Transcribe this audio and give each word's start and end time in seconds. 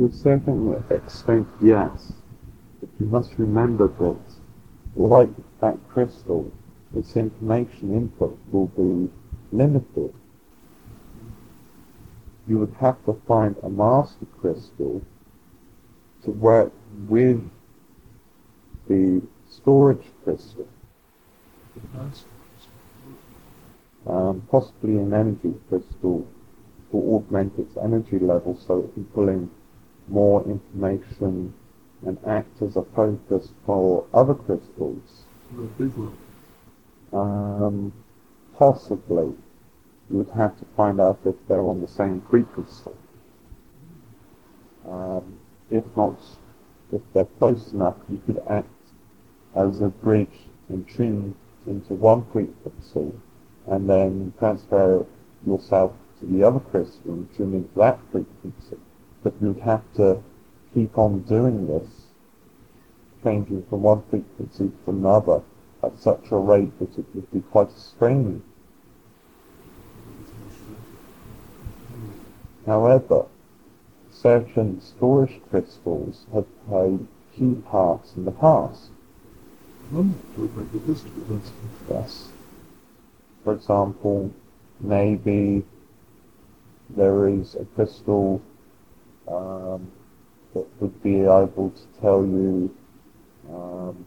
To 0.00 0.06
a 0.06 0.12
certain 0.12 0.82
extent, 0.88 1.46
yes. 1.60 2.14
But 2.80 2.88
you 2.98 3.04
must 3.04 3.34
remember 3.36 3.86
that, 3.86 4.16
like 4.96 5.28
that 5.60 5.76
crystal, 5.90 6.50
its 6.96 7.18
information 7.18 7.92
input 7.94 8.38
will 8.50 8.68
be 8.68 9.10
limited. 9.52 10.14
You 12.48 12.60
would 12.60 12.74
have 12.80 13.04
to 13.04 13.20
find 13.28 13.56
a 13.62 13.68
master 13.68 14.24
crystal 14.40 15.02
to 16.24 16.30
work 16.30 16.72
with 17.06 17.46
the 18.88 19.20
storage 19.50 20.06
crystal, 20.24 20.66
um, 24.06 24.48
possibly 24.50 24.96
an 24.96 25.12
energy 25.12 25.52
crystal 25.68 26.26
to 26.90 26.96
augment 26.96 27.52
its 27.58 27.76
energy 27.76 28.18
level 28.18 28.56
so 28.66 28.78
it 28.78 28.94
can 28.94 29.04
pull 29.04 29.28
in 29.28 29.50
more 30.10 30.44
information 30.44 31.54
and 32.06 32.18
act 32.26 32.62
as 32.62 32.76
a 32.76 32.82
focus 32.96 33.52
for 33.64 34.06
other 34.12 34.34
crystals. 34.34 35.24
Um, 37.12 37.92
possibly. 38.56 39.34
You 40.10 40.18
would 40.18 40.30
have 40.30 40.58
to 40.58 40.64
find 40.76 41.00
out 41.00 41.20
if 41.24 41.36
they're 41.46 41.62
on 41.62 41.80
the 41.80 41.88
same 41.88 42.22
frequency. 42.28 42.90
Um, 44.88 45.38
if 45.70 45.84
not, 45.96 46.18
if 46.92 47.00
they're 47.12 47.26
close 47.38 47.72
enough, 47.72 47.96
you 48.08 48.20
could 48.26 48.42
act 48.48 48.68
as 49.54 49.80
a 49.80 49.88
bridge 49.88 50.48
and 50.68 50.88
tune 50.88 51.34
into 51.66 51.94
one 51.94 52.26
frequency 52.32 53.12
and 53.66 53.88
then 53.88 54.32
transfer 54.38 55.06
yourself 55.46 55.92
to 56.18 56.26
the 56.26 56.42
other 56.42 56.60
crystal 56.60 57.12
and 57.12 57.36
tune 57.36 57.54
into 57.54 57.78
that 57.78 57.98
frequency. 58.10 58.76
But 59.22 59.34
you'd 59.40 59.60
have 59.60 59.82
to 59.96 60.22
keep 60.74 60.96
on 60.96 61.20
doing 61.20 61.66
this, 61.66 61.88
changing 63.22 63.64
from 63.68 63.82
one 63.82 64.02
frequency 64.10 64.70
to 64.84 64.90
another 64.90 65.42
at 65.82 65.98
such 65.98 66.30
a 66.30 66.36
rate 66.36 66.78
that 66.78 66.98
it 66.98 67.06
would 67.14 67.30
be 67.32 67.40
quite 67.40 67.72
straining. 67.72 68.42
However, 72.66 73.26
certain 74.10 74.80
storage 74.80 75.40
crystals 75.50 76.26
have 76.32 76.46
played 76.68 77.06
key 77.34 77.54
parts 77.54 78.14
in 78.16 78.24
the 78.24 78.32
past. 78.32 78.90
Yes. 81.90 82.28
For 83.44 83.54
example, 83.54 84.30
maybe 84.80 85.64
there 86.90 87.28
is 87.28 87.54
a 87.54 87.64
crystal 87.64 88.40
um, 89.28 89.90
that 90.54 90.66
would 90.80 91.02
be 91.02 91.20
able 91.20 91.70
to 91.70 92.00
tell 92.00 92.24
you 92.24 92.74
um, 93.48 94.06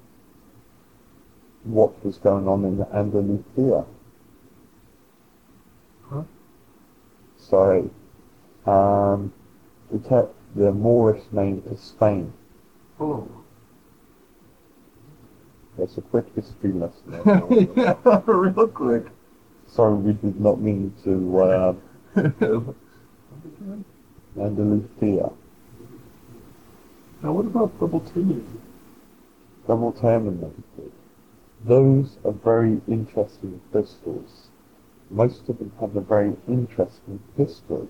what 1.63 2.03
was 2.05 2.17
going 2.17 2.47
on 2.47 2.65
in 2.65 2.77
the 2.77 2.87
Andalusia. 2.95 3.85
Huh? 6.09 6.23
Sorry. 7.37 7.89
Um, 8.65 9.33
the, 9.91 9.99
te- 9.99 10.31
the 10.55 10.71
Moorish 10.71 11.23
name 11.31 11.63
is 11.69 11.79
Spain. 11.79 12.33
Oh. 12.99 13.27
That's 15.77 15.97
a 15.97 16.01
quick 16.01 16.25
history 16.35 16.71
lesson. 16.71 17.21
yeah, 17.75 17.95
real 18.25 18.67
quick. 18.67 19.07
Sorry, 19.67 19.95
we 19.95 20.13
did 20.13 20.39
not 20.39 20.61
mean 20.61 20.93
to 21.03 21.39
uh, 21.39 21.73
Andalusia. 24.39 25.31
now 27.21 27.31
what 27.31 27.45
about 27.45 27.79
double 27.79 27.99
teaming? 27.99 28.61
Double. 29.67 29.93
Those 31.65 32.17
are 32.25 32.31
very 32.31 32.81
interesting 32.87 33.61
crystals. 33.71 34.49
Most 35.09 35.47
of 35.49 35.59
them 35.59 35.71
have 35.79 35.95
a 35.95 36.01
very 36.01 36.35
interesting 36.47 37.19
history. 37.37 37.87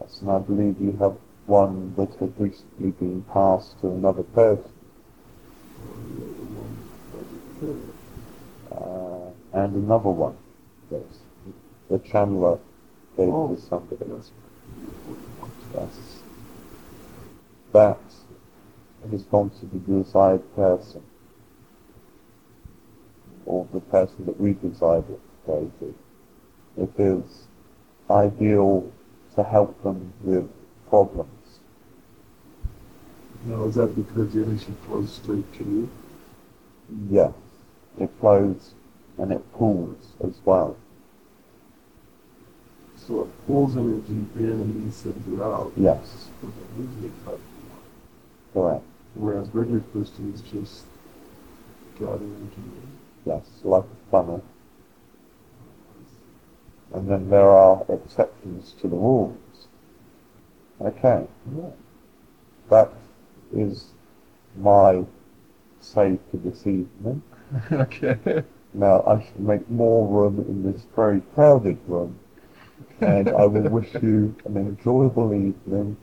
Yes, 0.00 0.20
and 0.22 0.30
I 0.30 0.38
believe 0.38 0.80
you 0.80 0.96
have 1.00 1.16
one 1.46 1.94
that 1.96 2.14
has 2.14 2.30
recently 2.38 2.92
been 2.92 3.22
passed 3.32 3.78
to 3.82 3.88
another 3.88 4.22
person. 4.22 4.72
Uh, 8.72 9.30
and 9.52 9.74
another 9.76 10.10
one. 10.10 10.36
Yes. 10.90 11.02
The 11.90 11.98
channeler 11.98 12.58
gave 13.16 13.32
Oh. 13.32 13.54
to 13.54 13.60
somebody. 13.60 14.04
Yes. 14.08 14.30
Yes. 15.74 16.22
That 17.72 17.98
has 19.10 19.22
gone 19.24 19.50
to 19.50 19.66
the 19.66 19.78
desired 19.78 20.42
person. 20.54 21.02
Or 23.46 23.66
the 23.72 23.80
person 23.80 24.24
that 24.26 24.40
we 24.40 24.54
desired 24.54 25.04
it 25.10 25.20
to 25.20 25.46
go 25.46 25.70
to. 25.80 25.94
It 26.76 26.90
is 26.98 27.46
ideal 28.10 28.90
to 29.34 29.42
help 29.42 29.82
them 29.82 30.12
with 30.22 30.48
problems. 30.88 31.30
Now 33.46 33.64
is 33.64 33.74
that 33.74 33.94
because 33.94 34.32
the 34.32 34.42
energy 34.42 34.72
flows 34.86 35.12
straight 35.12 35.52
to 35.54 35.64
you? 35.64 35.90
Yes. 37.10 37.32
It 37.98 38.10
flows 38.20 38.74
and 39.18 39.32
it 39.32 39.52
pulls 39.52 40.14
as 40.22 40.40
well. 40.44 40.76
So 43.06 43.22
it 43.22 43.46
pulls 43.46 43.76
energy 43.76 44.12
in 44.12 44.28
and 44.36 44.82
then 44.82 44.92
sends 44.92 45.28
it 45.28 45.42
out. 45.42 45.72
Yes. 45.76 46.28
But 46.40 46.50
the 46.54 46.82
usually 46.82 47.12
cut. 47.24 47.38
Correct. 48.54 48.84
Whereas 49.14 49.48
regular 49.52 49.82
is 49.94 50.40
just 50.40 50.84
got 52.00 52.14
energy. 52.14 52.62
Yes. 53.26 53.42
Like 53.62 53.84
a 53.84 54.10
funnel. 54.10 54.42
And 56.94 57.10
then 57.10 57.28
there 57.28 57.50
are 57.50 57.84
exceptions 57.90 58.74
to 58.80 58.88
the 58.88 58.96
rules. 58.96 59.68
Okay. 60.80 61.26
Yeah. 61.54 61.70
That 62.70 62.92
is 63.52 63.88
my 64.56 65.04
say 65.80 66.18
for 66.30 66.38
this 66.38 66.66
evening. 66.66 67.22
okay. 67.72 68.44
Now 68.72 69.02
I 69.06 69.22
should 69.22 69.40
make 69.40 69.68
more 69.70 70.06
room 70.08 70.40
in 70.48 70.72
this 70.72 70.86
very 70.96 71.20
crowded 71.34 71.78
room. 71.86 72.18
And 73.00 73.28
I 73.28 73.46
will 73.46 73.68
wish 73.70 73.92
you 73.94 74.34
an 74.44 74.56
enjoyable 74.56 75.34
evening. 75.34 75.96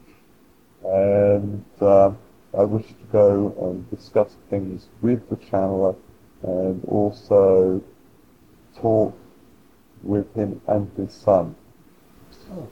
And 0.84 1.64
uh, 1.80 2.12
I 2.58 2.64
wish 2.64 2.88
to 2.88 3.06
go 3.12 3.56
and 3.62 3.90
discuss 3.90 4.36
things 4.50 4.90
with 5.02 5.30
the 5.30 5.38
channeler 5.38 5.96
and 6.44 6.84
also 6.86 7.82
talk 8.76 9.16
with 10.04 10.34
him 10.36 10.62
and 10.68 10.92
his 10.98 11.14
son. 11.14 11.56
Oh. 12.52 12.68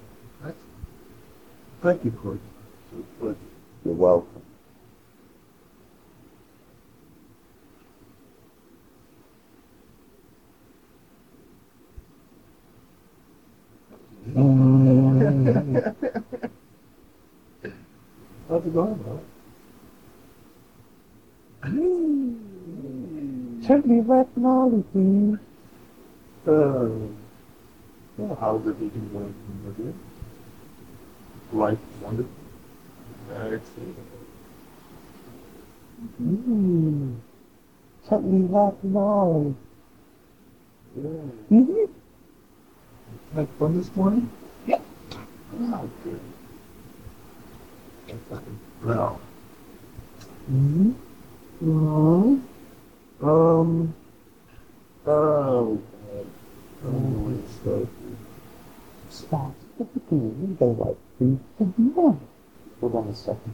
Thank 1.81 2.03
you, 2.03 2.11
Corey. 2.11 2.39
You're 3.21 3.93
welcome. 3.93 4.38
How's 14.35 14.45
it 18.65 18.73
going, 18.73 18.95
bro? 18.95 19.19
Certainly 23.65 24.01
technology. 24.07 25.37
Uh, 26.47 26.87
yeah, 28.17 28.35
how's 28.39 28.65
it 28.67 28.75
eating 28.77 29.09
going 29.11 29.33
with 29.65 29.79
you? 29.79 29.93
Life 31.59 31.79
wonderful. 32.01 32.31
Excellent. 33.31 33.97
Mm. 36.21 37.15
Certainly 38.07 38.47
technology. 38.47 39.55
Yeah. 40.95 41.03
Mm-hmm. 41.51 41.98
Had 43.35 43.47
fun 43.59 43.77
this 43.77 43.95
morning? 43.95 44.29
Yeah. 44.65 44.79
Oh, 45.53 45.89
good. 46.03 46.19
That's 48.07 48.23
fucking 48.29 48.59
brown. 48.81 49.19
Mm-hmm. 50.51 50.91
Mm-hmm. 51.63 53.27
Um. 53.29 53.95
Oh. 55.05 55.81
Oh, 56.85 57.31
it's 57.31 57.53
so. 57.63 57.87
Stop. 59.09 59.53
You 60.11 60.57
go 60.59 60.67
like 60.71 60.97
three. 61.17 61.37
Hold 62.81 62.95
on 62.95 63.07
a 63.09 63.15
second. 63.15 63.53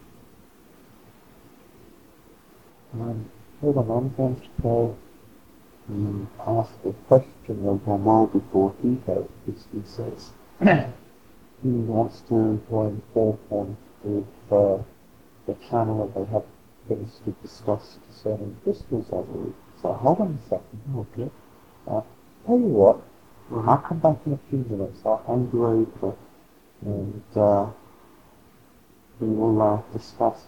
Um, 2.94 3.30
hold 3.62 3.78
on, 3.78 3.92
I'm 3.92 4.16
going 4.16 4.36
to 4.36 4.48
go 4.62 4.98
and 5.88 6.28
asked 6.48 6.80
a 6.86 6.94
question 7.08 7.68
of 7.68 7.84
Jamal 7.86 8.28
before 8.28 8.74
he 8.82 8.96
goes, 9.08 9.28
because 9.46 9.68
he 9.74 9.82
says, 9.86 10.32
he 11.64 11.70
wants 11.70 12.22
to 12.30 12.62
join 12.70 13.02
Qualcomm 13.14 13.76
with 14.04 14.26
uh, 14.52 14.78
the 15.48 15.56
channel 15.70 16.08
that 16.08 16.20
they 16.20 16.32
have 16.32 16.44
things 16.88 17.20
to 17.26 17.32
discuss 17.42 18.00
concerning 18.08 18.58
crystals, 18.64 19.08
I 19.14 19.22
believe. 19.22 19.54
So 19.82 19.94
hold 19.94 20.22
on 20.22 20.40
a 20.44 20.50
second. 20.50 20.82
Okay. 20.98 21.32
Uh, 21.88 22.02
tell 22.46 22.58
you 22.60 22.66
what, 22.66 22.98
Uh-huh. 23.52 23.72
I'll 23.72 23.78
come 23.78 24.00
back 24.00 24.18
in 24.26 24.34
a 24.34 24.40
few 24.50 24.66
minutes. 24.70 25.02
I'll 25.06 25.24
hand 25.28 25.50
you 25.54 25.66
over 25.66 26.16
and 26.82 27.24
uh, 27.36 27.68
we 29.20 29.28
will 29.28 29.62
uh, 29.62 29.82
discuss 29.94 30.44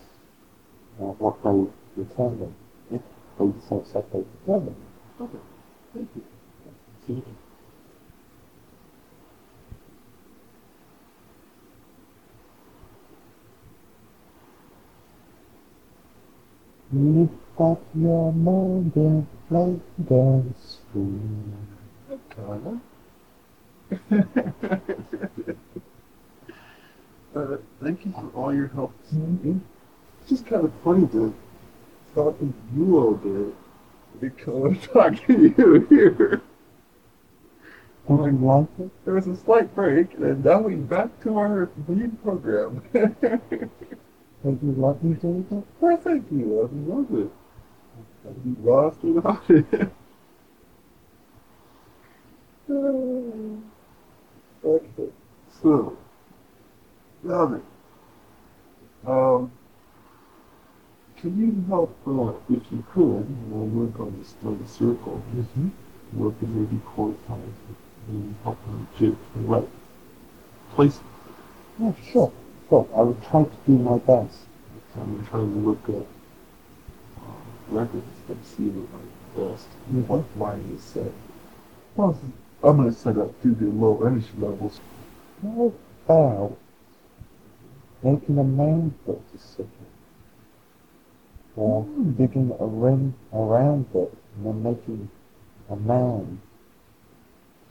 uh, 0.99 1.05
what 1.21 1.35
they 1.43 2.03
determine. 2.03 2.53
If 2.91 3.01
they 3.39 3.51
so 3.69 3.83
said 3.85 4.05
they 4.11 4.23
determine. 4.45 4.75
Okay. 5.21 5.39
Thank 5.93 6.09
you. 6.15 6.23
See 7.07 7.13
you. 7.13 7.25
Lift 16.93 17.33
up 17.59 17.81
your 17.95 18.33
mind 18.33 18.93
and 18.95 19.27
play 19.49 19.79
dance 20.09 20.79
Kinda. 22.35 22.81
uh, 27.35 27.57
thank 27.83 28.05
you 28.05 28.11
for 28.13 28.31
all 28.35 28.53
your 28.53 28.67
help. 28.69 28.93
Mhm. 29.13 29.61
It's 30.21 30.29
just 30.29 30.45
kind 30.47 30.65
of 30.65 30.73
funny 30.83 31.07
to 31.09 31.33
talk 32.15 32.39
to 32.39 32.53
you 32.75 32.97
all 32.99 33.15
day 33.15 33.53
because 34.19 34.63
I'm 34.65 34.79
talking 34.79 35.55
to 35.55 35.63
you 35.63 35.87
here. 35.89 36.41
Don't 38.07 38.23
you 38.39 38.45
like 38.45 38.67
it? 38.79 38.91
There 39.03 39.15
was 39.15 39.27
a 39.27 39.35
slight 39.35 39.75
break, 39.75 40.13
and 40.13 40.43
now 40.43 40.61
we're 40.61 40.77
back 40.77 41.21
to 41.23 41.37
our 41.37 41.69
main 41.87 42.11
program. 42.23 42.81
Don't 42.93 44.63
you 44.63 44.71
like 44.77 45.03
me 45.03 45.13
that? 45.15 45.63
Well, 45.81 45.97
thank 45.97 46.31
you. 46.31 46.61
I 46.61 46.67
love 46.93 47.13
it. 47.13 47.31
I'd 48.27 48.43
be 48.43 48.61
lost 48.61 49.03
without 49.03 49.49
it. 49.49 49.91
okay. 54.63 55.09
So, 55.61 55.97
now 57.23 57.45
then, 57.47 57.63
um, 59.05 59.51
can 61.17 61.37
you 61.37 61.63
help, 61.67 61.95
uh, 62.07 62.33
if 62.53 62.71
you 62.71 62.83
could, 62.93 63.25
we'll 63.51 63.65
work 63.67 63.99
on 63.99 64.17
this 64.19 64.35
little 64.43 64.65
circle, 64.67 65.21
Mm-hmm. 65.35 65.69
work 66.13 66.35
in 66.41 66.55
maybe 66.55 66.81
coincide 66.95 67.53
and 68.09 68.35
help 68.43 68.57
her 68.65 68.79
get 68.99 69.15
the 69.33 69.41
right 69.41 69.69
place. 70.75 70.99
Yeah, 71.79 71.93
sure. 72.11 72.31
Sure. 72.69 72.87
I 72.95 73.01
will 73.01 73.17
try 73.29 73.43
to 73.43 73.57
do 73.65 73.77
my 73.77 73.97
best. 73.99 74.39
I'm 74.95 75.03
trying 75.05 75.23
to 75.23 75.29
try 75.29 75.39
to 75.39 75.45
look 75.45 75.89
at 75.89 76.05
uh, 77.21 77.31
records 77.69 78.05
and 78.29 78.43
see 78.45 78.69
what 78.69 78.89
my 78.93 79.05
best 79.49 79.67
Mhm. 79.91 80.07
what 80.07 80.25
line 80.37 80.65
is 80.75 80.81
set. 80.83 81.11
Well, 81.95 82.17
I'm 82.63 82.77
going 82.77 82.89
to 82.89 82.95
set 82.95 83.17
up 83.17 83.41
to 83.43 83.53
the 83.53 83.65
low 83.67 84.01
energy 84.05 84.31
levels. 84.39 84.79
How 85.43 85.73
about 86.05 86.57
making 88.03 88.37
a 88.39 88.43
man 88.43 88.93
foot 89.05 89.21
decision? 89.31 89.86
Or 91.57 91.83
Hmm. 91.83 92.11
digging 92.13 92.53
a 92.59 92.67
ring 92.67 93.15
around 93.33 93.87
it 93.95 94.13
and 94.37 94.47
then 94.47 94.63
making 94.63 95.09
a 95.69 95.77
man 95.77 96.41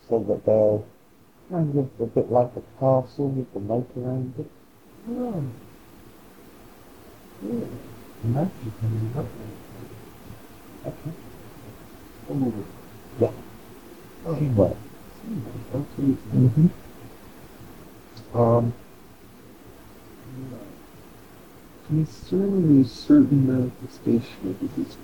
so 0.09 0.21
that 0.29 0.45
they're 0.47 0.83
kind 1.51 1.79
of 1.79 1.91
a 2.01 2.07
bit 2.07 2.31
like 2.33 2.53
a 2.57 2.63
castle 2.81 3.29
with 3.31 3.53
the 3.55 3.61
moat 3.61 3.89
around 3.97 4.35
it. 4.39 4.51
Oh. 5.11 5.45
Yeah. 7.43 7.67
And 8.25 8.37
that's 8.37 8.51
just 8.65 8.81
coming 8.81 9.13
up. 9.17 9.27
Okay. 10.87 11.13
Over. 12.31 12.65
Yeah. 13.21 13.33
Oh, 14.27 14.35
Teamwork. 14.37 14.79
Mm-hmm. 15.99 16.67
Um, 18.39 18.75
concerning 21.87 22.81
a 22.83 22.89
certain 22.89 23.47
manifestation 23.47 24.51
of 24.51 24.77
this 24.77 24.97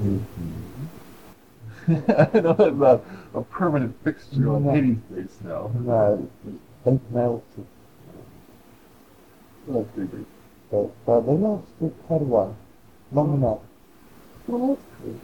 mm-hmm. 0.00 0.86
I 1.88 2.40
know 2.40 2.52
that's 2.52 2.70
a, 2.70 2.84
uh, 2.84 3.00
a 3.34 3.42
permanent 3.42 3.96
fixture 4.04 4.50
on 4.50 4.64
No. 4.64 4.70
Hades' 4.70 4.98
face 5.12 5.38
now. 5.44 5.70
No, 5.74 6.28
oh, 6.46 6.60
they 6.84 6.98
melted. 7.10 7.66
I. 9.68 10.26
But 10.70 10.90
uh, 11.08 11.20
they 11.20 11.32
lasted 11.32 11.94
quite 12.06 12.22
a 12.22 12.24
while. 12.24 12.56
Long 13.12 13.28
mm. 13.28 13.36
enough. 13.38 13.58
Well, 14.46 14.68
that's 14.68 14.82
good. 15.02 15.20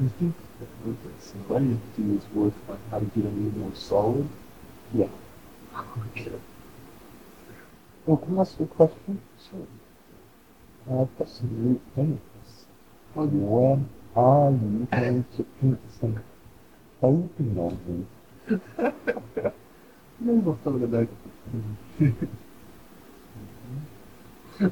You 0.00 0.08
think 0.18 0.34
that 0.60 1.22
somebody 1.22 1.66
entity 1.66 2.16
is 2.16 2.34
worth 2.34 2.54
like 2.68 2.78
how 2.90 2.98
to 2.98 3.04
get 3.04 3.24
a 3.24 3.28
little 3.28 3.58
more 3.58 3.74
solid? 3.74 4.28
Yeah. 4.92 5.08
Okay. 6.16 6.30
Well, 8.06 8.18
can 8.18 8.38
I 8.38 8.42
ask 8.42 8.58
you 8.60 8.66
a 8.66 8.68
question? 8.68 9.20
Sure. 9.50 9.66
I've 10.90 11.18
got 11.18 11.28
some 11.30 11.50
new 11.64 11.80
things. 11.94 12.20
When 13.14 13.88
are 14.16 14.50
you 14.50 14.88
going 14.90 15.24
to 15.36 15.42
put 15.60 15.78
some 16.00 16.22
clothing 17.00 17.58
on 17.58 17.78
me? 17.88 18.06
never 20.20 20.54
thought 20.56 20.82
of 20.82 20.90
that. 20.90 21.08
I've 24.60 24.68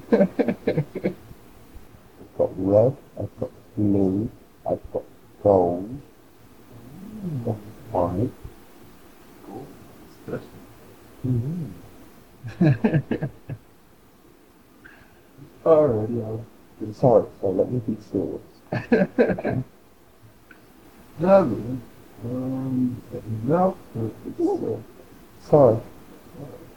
got 2.39 2.51
red, 2.57 2.97
I've 3.19 3.41
got 3.41 3.51
blue, 3.77 4.31
I've 4.71 4.93
got 4.93 5.03
gold, 5.43 6.01
I've 7.25 7.45
got 7.45 7.57
white. 7.91 8.31
Special. 10.27 10.49
Mm-hmm. 11.27 11.67
Alrighty, 15.65 16.25
I'll 16.25 16.45
Sorry, 16.93 17.25
so 17.41 17.51
let 17.51 17.71
me 17.71 17.79
be 17.81 17.97
serious. 18.11 18.41
Then, 21.21 21.81
um, 22.25 23.03
uh, 23.15 23.73
Sorry. 25.49 25.79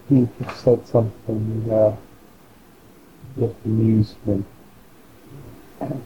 You 0.10 0.30
just 0.40 0.64
said 0.64 0.88
something, 0.88 1.68
uh, 1.72 1.96
that 3.38 3.56
amused 3.66 4.16
me. 4.28 4.44
Okay, 5.82 6.00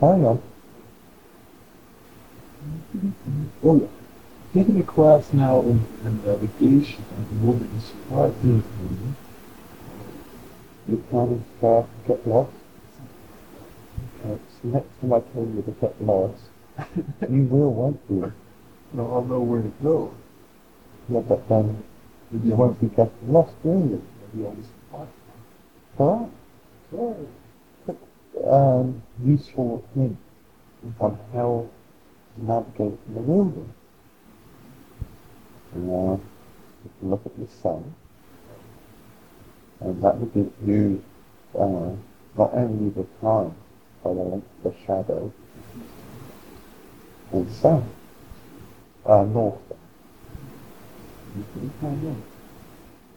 carry 0.00 0.24
on. 0.24 0.42
oh 3.64 3.80
yeah, 3.80 3.86
taking 4.52 4.80
a 4.80 4.82
class 4.82 5.32
now 5.32 5.60
in, 5.60 5.86
in 6.04 6.22
navigation 6.24 7.04
and 7.16 7.42
moving 7.42 7.80
supply. 7.80 8.30
You 10.88 11.04
kind 11.10 11.42
of 11.62 11.64
uh, 11.64 11.88
get 12.08 12.26
lost. 12.26 12.52
Okay, 14.24 14.40
so 14.62 14.68
next 14.68 15.00
time 15.00 15.12
I 15.14 15.20
tell 15.20 15.42
you 15.44 15.62
to 15.62 15.72
get 15.80 16.02
lost, 16.02 16.42
you 17.30 17.44
will, 17.44 17.72
won't 17.74 18.00
you? 18.10 18.32
Now 18.94 19.06
I'll 19.14 19.24
know 19.24 19.40
where 19.40 19.62
to 19.62 19.72
go. 19.82 20.14
Yeah, 21.10 21.20
but 21.20 21.48
then 21.48 21.84
you 22.32 22.54
won't 22.56 22.80
be 22.80 22.88
getting 22.88 23.12
lost, 23.32 23.54
will 23.64 23.80
you? 23.80 24.02
Maybe 24.34 24.48
I'll 24.48 24.54
just 24.56 24.70
fly. 24.90 25.06
Alright? 26.00 26.30
Sorry. 26.90 27.28
Um, 28.50 29.02
useful 29.24 29.84
hints 29.94 30.20
on 31.00 31.18
how 31.34 31.68
to 32.36 32.44
navigate 32.44 32.98
in 33.08 33.14
the 33.14 33.20
wilderness. 33.20 33.70
Uh, 35.74 35.78
you 35.78 37.10
look 37.10 37.22
at 37.26 37.38
the 37.38 37.46
sun, 37.62 37.94
and 39.84 40.02
that 40.02 40.18
will 40.18 40.26
give 40.26 40.52
you 40.64 41.02
uh, 41.58 41.90
not 42.38 42.54
only 42.54 42.90
the 42.90 43.06
time 43.20 43.54
by 44.02 44.12
the 44.12 44.74
shadow, 44.86 45.32
and 47.32 47.50
south, 47.50 47.84
uh, 49.06 49.24
north. 49.24 49.58
Know? 51.82 52.16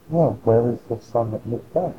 Well, 0.08 0.38
where 0.44 0.70
is 0.70 0.80
the 0.88 1.00
sun 1.00 1.32
that 1.32 1.78
up. 1.78 1.94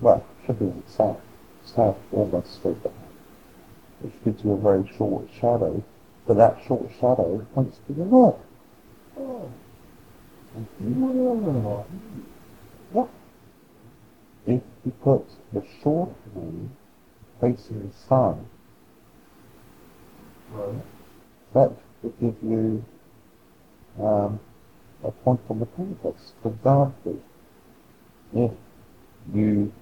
Well, 0.00 0.26
should 0.44 0.58
be 0.58 0.66
in 0.66 0.82
south. 0.88 1.20
South 1.64 1.96
almost 2.12 2.54
straight 2.54 2.82
down. 2.82 2.92
Which 4.00 4.12
gives 4.24 4.44
you 4.44 4.52
a 4.52 4.56
very 4.56 4.90
short 4.98 5.28
shadow, 5.40 5.82
but 6.26 6.36
that 6.36 6.62
short 6.66 6.90
shadow 7.00 7.46
points 7.54 7.78
to 7.86 7.92
the 7.92 8.04
north. 8.04 8.36
Oh. 9.18 9.50
If 10.56 10.68
you 14.84 14.92
put 15.02 15.26
the 15.52 15.64
short 15.82 16.10
moon 16.34 16.76
facing 17.40 17.88
the 17.88 17.92
sun, 17.92 18.46
Right. 20.52 20.84
that 21.54 21.72
to 22.02 22.14
give 22.20 22.36
you 22.42 22.84
um, 24.00 24.38
a 25.02 25.10
point 25.10 25.40
on 25.48 25.58
the 25.58 25.66
compass. 25.66 26.34
For 26.42 26.50
example, 26.50 27.18
if 28.32 28.52
you 29.32 29.72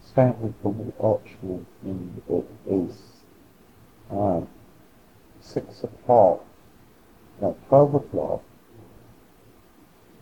stand 0.00 0.40
with 0.40 0.54
the 0.62 0.92
archway 1.00 1.60
in 1.84 2.22
it 2.28 2.46
is 2.66 3.02
um, 4.10 4.48
six 5.40 5.84
o'clock, 5.84 6.44
at 7.42 7.68
twelve 7.68 7.94
o'clock, 7.94 8.42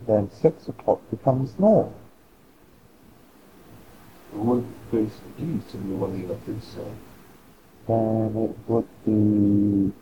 then 0.06 0.30
six 0.30 0.68
o'clock 0.68 1.00
becomes 1.10 1.58
north. 1.58 1.92
What 4.32 4.64
face 4.90 5.20
east 5.38 5.74
and 5.74 5.88
you're 5.88 5.98
running 5.98 6.30
up 6.30 6.44
this 6.46 6.64
side? 6.64 6.98
Then 7.86 8.34
it 8.36 8.70
would 8.70 8.88
be 9.04 9.92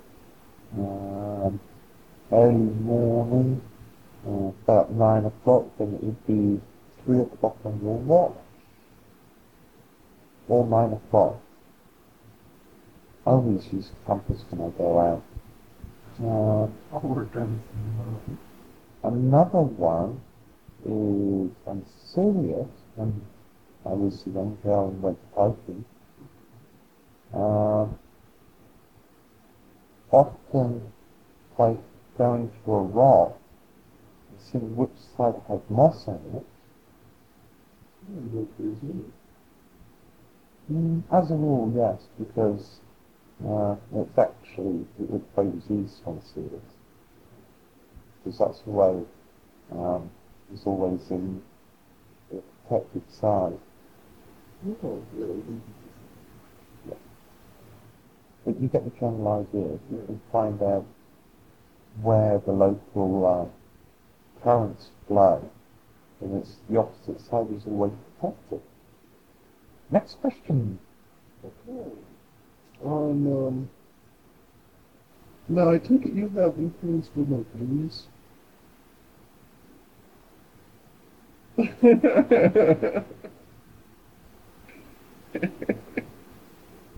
um, 0.79 1.61
early 2.33 2.55
morning, 2.55 3.61
uh, 4.27 4.53
about 4.65 4.93
nine 4.93 5.27
o'clock, 5.27 5.67
then 5.79 5.95
it 5.95 6.03
would 6.03 6.27
be 6.27 6.61
three 7.05 7.21
o'clock 7.21 7.57
on 7.65 7.81
your 7.83 7.99
watch, 7.99 8.37
or 10.49 10.67
nine 10.67 10.93
o'clock. 10.93 11.37
I 13.27 13.31
always 13.31 13.73
use 13.73 13.91
compass 14.07 14.45
when 14.51 14.63
I 14.63 14.79
go 14.79 14.99
out. 14.99 15.23
Uh, 16.21 16.95
I'll 16.95 17.01
work 17.03 17.35
on 17.37 17.63
Another 19.05 19.63
one 19.63 20.21
is 20.85 21.51
I'm 21.67 21.85
serious 22.05 22.69
when 22.95 23.21
I 23.85 23.89
was 23.91 24.25
young 24.27 24.59
girl 24.63 24.89
and 24.89 25.03
went 25.03 25.19
hiking. 25.37 25.85
Uh, 27.35 27.87
often 30.13 30.93
like 31.59 31.79
going 32.17 32.51
to 32.65 32.73
a 32.73 32.83
rock 32.83 33.39
and 34.31 34.41
seeing 34.41 34.77
which 34.77 34.97
side 35.17 35.41
has 35.49 35.61
moss 35.69 36.07
on 36.07 36.21
it. 36.37 36.47
Mm, 40.71 41.03
as 41.11 41.31
a 41.31 41.35
rule, 41.35 41.73
yes, 41.75 42.07
because 42.19 42.81
uh, 43.47 43.75
it's 43.95 44.19
actually 44.19 44.87
it 45.01 45.23
favours 45.35 45.71
east 45.71 46.03
on 46.07 46.21
Sirius 46.23 46.82
because 48.23 48.39
that's 48.39 48.61
the 48.61 48.71
way 48.71 49.03
um, 49.73 50.11
it's 50.53 50.67
always 50.67 51.01
in 51.11 51.43
the 52.31 52.43
protected 52.69 53.03
side. 53.11 53.59
Oh, 54.85 55.03
really? 55.15 55.43
But 58.45 58.61
you 58.61 58.69
get 58.69 58.85
the 58.85 58.91
general 58.91 59.47
idea. 59.49 59.79
You 59.91 60.05
can 60.07 60.21
find 60.31 60.61
out 60.63 60.85
where 62.01 62.41
the 62.45 62.53
local 62.53 63.27
uh, 63.27 64.43
currents 64.43 64.91
flow, 65.07 65.49
and 66.21 66.43
it's 66.43 66.57
the 66.69 66.79
opposite 66.79 67.21
side 67.21 67.47
is 67.55 67.63
always 67.67 67.93
protected. 68.21 68.61
Next 69.91 70.21
question. 70.21 70.79
Okay. 71.45 71.91
On, 72.85 73.47
um, 73.47 73.71
now 75.49 75.71
I 75.71 75.79
take 75.79 76.05
it 76.05 76.15
you 76.15 76.29
have 76.31 76.57
influence 76.59 77.11
with 77.15 77.29
my 77.29 77.45
enemies? 77.55 78.09
I 81.59 81.65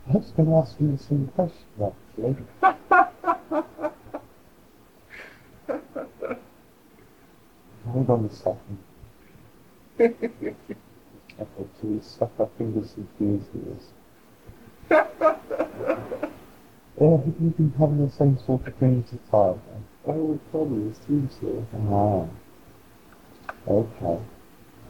was 0.06 0.30
going 0.37 0.49
to 0.49 0.54
ask 0.56 0.76
you 0.80 0.92
the 0.92 0.99
same 0.99 1.26
question, 1.34 1.66
actually. 1.82 2.37
Hold 7.87 8.11
on 8.11 8.25
a 8.26 8.30
second. 8.30 8.78
Okay, 9.99 10.14
so 11.80 11.88
we 11.88 12.00
stuck 12.00 12.30
our 12.38 12.49
fingers 12.56 12.94
his 12.94 13.06
ears. 13.20 13.92
Yeah, 17.00 17.11
have 17.16 17.26
you 17.26 17.50
been 17.56 17.75
having 17.76 18.06
the 18.06 18.12
same 18.12 18.38
sort 18.46 18.66
of 18.68 18.78
dreams 18.78 19.12
as 19.12 19.18
I 19.32 19.46
have? 19.49 19.58
I 20.06 20.12
would 20.12 20.40
probably 20.52 20.90
assume 20.92 21.28
so. 21.40 21.66
Ah. 21.90 22.28
Okay. 23.68 24.18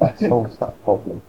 That 0.00 0.18
solves 0.20 0.58
that 0.58 0.82
problem. 0.84 1.22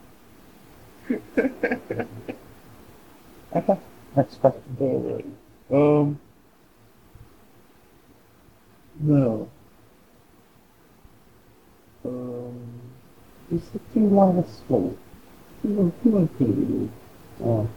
Okay, 3.55 3.79
next 4.17 4.41
question. 4.41 4.63
Alright. 4.81 5.25
Um, 5.71 6.19
now, 9.01 9.47
um, 12.05 12.81
Is 13.51 13.61
the 13.73 13.79
two 13.93 14.09
line 14.09 14.39
of 14.39 14.47
sleep? 14.67 14.97
you 15.63 15.69
know, 15.71 15.93
who 16.03 16.11
put 16.27 16.47
it 16.47 16.49
in? 16.49 16.91
Oh, 17.43 17.69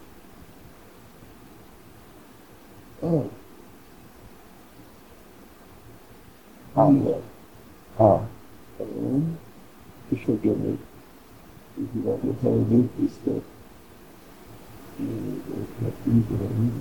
Oh, 3.03 3.31
oh, 6.77 7.23
oh. 8.01 8.29
Um, 8.81 9.39
you 10.13 10.19
should 10.25 10.43
get 10.43 10.59
me. 10.59 10.79
If 11.79 11.89
you 11.95 12.03
don't 12.03 12.25
know 12.25 12.35
how 12.43 12.51
to 12.51 12.65
do 12.71 12.91
this 12.99 13.15
stuff. 13.15 13.45
Yeah, 14.99 15.67
that's 15.83 16.09
easy. 16.09 16.73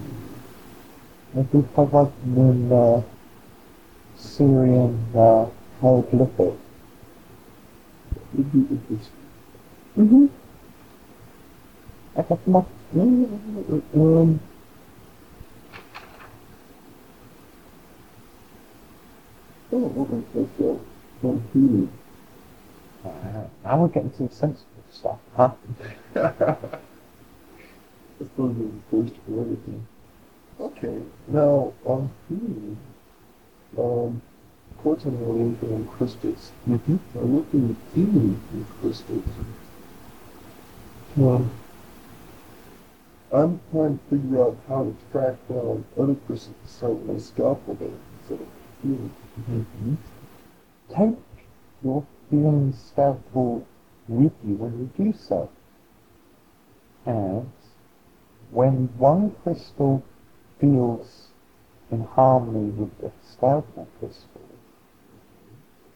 Maybe 1.34 1.60
if 1.60 1.80
I 1.80 1.84
write 1.84 2.22
them 2.22 2.38
in 2.38 2.72
uh, 2.74 3.04
Syrian 4.16 5.08
uh, 5.16 5.48
hieroglyphics. 5.82 6.62
Would 8.34 8.52
be 8.54 8.60
interesting. 8.76 9.30
Mm-hmm. 9.98 10.26
Okay, 12.20 12.38
come 12.46 12.56
on. 12.58 12.66
Um, 13.96 14.40
oh, 19.74 19.86
okay, 20.02 20.26
that's 20.36 20.62
all. 20.62 20.86
From 21.22 22.07
Uh, 23.08 23.48
now 23.64 23.82
we're 23.82 23.88
getting 23.88 24.12
some 24.14 24.28
the 24.28 24.34
sensible 24.36 24.84
stuff, 24.92 25.20
huh? 25.36 25.52
That's 26.14 26.40
not 28.38 28.58
the 28.58 28.70
first 28.90 29.14
for 29.26 29.42
everything. 29.42 29.88
Okay, 30.60 31.02
now, 31.28 31.74
on 31.86 32.10
feeling, 32.28 32.78
um, 33.78 34.22
of 34.72 34.84
course 34.84 35.06
I'm 35.06 35.22
oriented 35.24 35.72
on 35.72 35.88
crystals. 35.88 36.52
Mm-hmm. 36.68 36.98
I'm 37.18 37.36
looking 37.36 37.70
at 37.70 37.94
feeling 37.94 38.42
with 38.54 38.70
crystals. 38.82 39.24
Um, 41.18 41.52
I'm 43.32 43.60
trying 43.72 44.00
to 44.00 44.04
figure 44.10 44.42
out 44.44 44.58
how 44.68 44.84
to 44.86 44.96
track 45.12 45.36
down 45.48 45.86
other 46.00 46.16
crystals 46.26 46.56
to 46.64 46.72
start 46.72 47.06
my 47.06 47.18
scaffolding 47.18 48.00
instead 48.20 48.42
of 48.42 48.48
feeling. 48.82 49.14
Mm-hmm. 49.42 49.96
Take 50.90 51.16
your 51.84 52.06
feeling 52.30 52.74
scaffold 52.74 53.66
with 54.08 54.34
you 54.46 54.56
when 54.56 54.92
you 54.98 55.06
do 55.06 55.18
so. 55.18 55.50
And 57.06 57.52
when 58.52 58.90
one 58.98 59.36
crystal 59.44 60.04
feels 60.60 61.28
in 61.92 62.04
harmony 62.04 62.72
with 62.72 62.98
the 63.00 63.12
scalpel 63.22 63.88
crystal, 64.00 64.42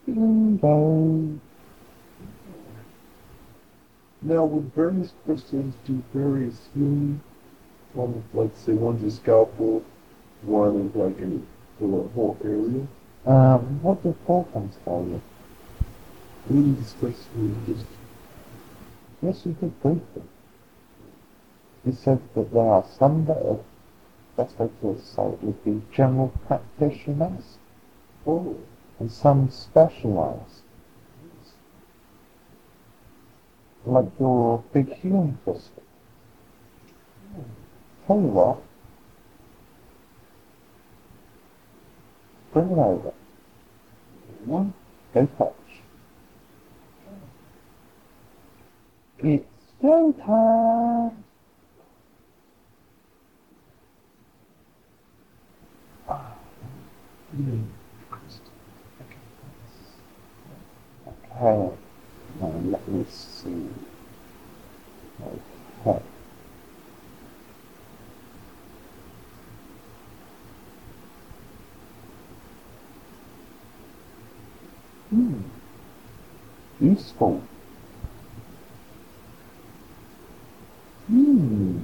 bingo. 0.05 1.39
Now, 4.23 4.45
would 4.45 4.73
various 4.75 5.13
crystals 5.25 5.73
do 5.85 6.03
various 6.13 6.69
healing? 6.73 7.21
One, 7.93 8.23
like, 8.33 8.51
say, 8.55 8.73
one's 8.73 9.03
a 9.03 9.15
scalpel, 9.15 9.83
one 10.43 10.89
is 10.89 10.95
like 10.95 11.17
for 11.79 12.05
a 12.05 12.07
whole 12.09 12.38
area. 12.43 12.88
Um, 13.25 13.81
what 13.81 14.01
do 14.03 14.15
fortunes 14.25 14.77
tell 14.85 15.05
you? 15.07 15.21
Really 16.50 16.74
discuss 16.75 17.27
just 17.67 17.86
Yes, 19.21 19.45
you 19.45 19.53
did 19.53 19.79
briefly. 19.81 20.24
You 21.86 21.91
said 21.93 22.19
that 22.36 22.51
there 22.51 22.63
are 22.67 22.86
some 22.98 23.25
that 23.25 23.60
best 24.36 24.57
way 24.60 24.69
to 24.81 25.00
say 25.00 25.24
it 25.24 25.43
would 25.43 25.63
be 25.63 25.81
general 25.93 26.33
practitioners, 26.48 27.57
oh, 28.25 28.57
and 29.00 29.12
some 29.12 29.50
specialized. 29.51 30.63
Like 33.86 34.12
your 34.19 34.63
big 34.74 34.93
healing 34.93 35.38
crystal. 35.43 35.83
Tell 38.07 38.17
you 38.17 38.27
what, 38.27 38.62
bring 42.53 42.71
it 42.71 42.77
over. 42.77 43.13
one. 44.45 44.74
Go 45.13 45.27
touch. 45.38 45.61
It's 49.23 49.45
showtime! 49.83 51.13
Okay. 61.07 61.77
Now 62.41 62.61
let 62.65 62.87
me 62.89 63.05
see. 63.09 63.69
Okay. 65.87 66.03
Hmm. 75.09 75.41
Useful. 76.81 77.43
Hmm. 81.12 81.84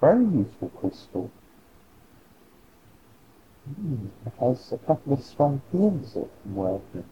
Very 0.00 0.24
useful 0.24 0.70
crystal. 0.80 1.30
Hmm. 3.66 4.06
It 4.26 4.32
has 4.40 4.72
a 4.72 4.78
couple 4.78 5.12
of 5.12 5.22
strong 5.22 5.60
heals 5.70 6.16
it 6.16 6.30
can 6.42 6.54
work 6.54 6.80
in. 6.94 7.04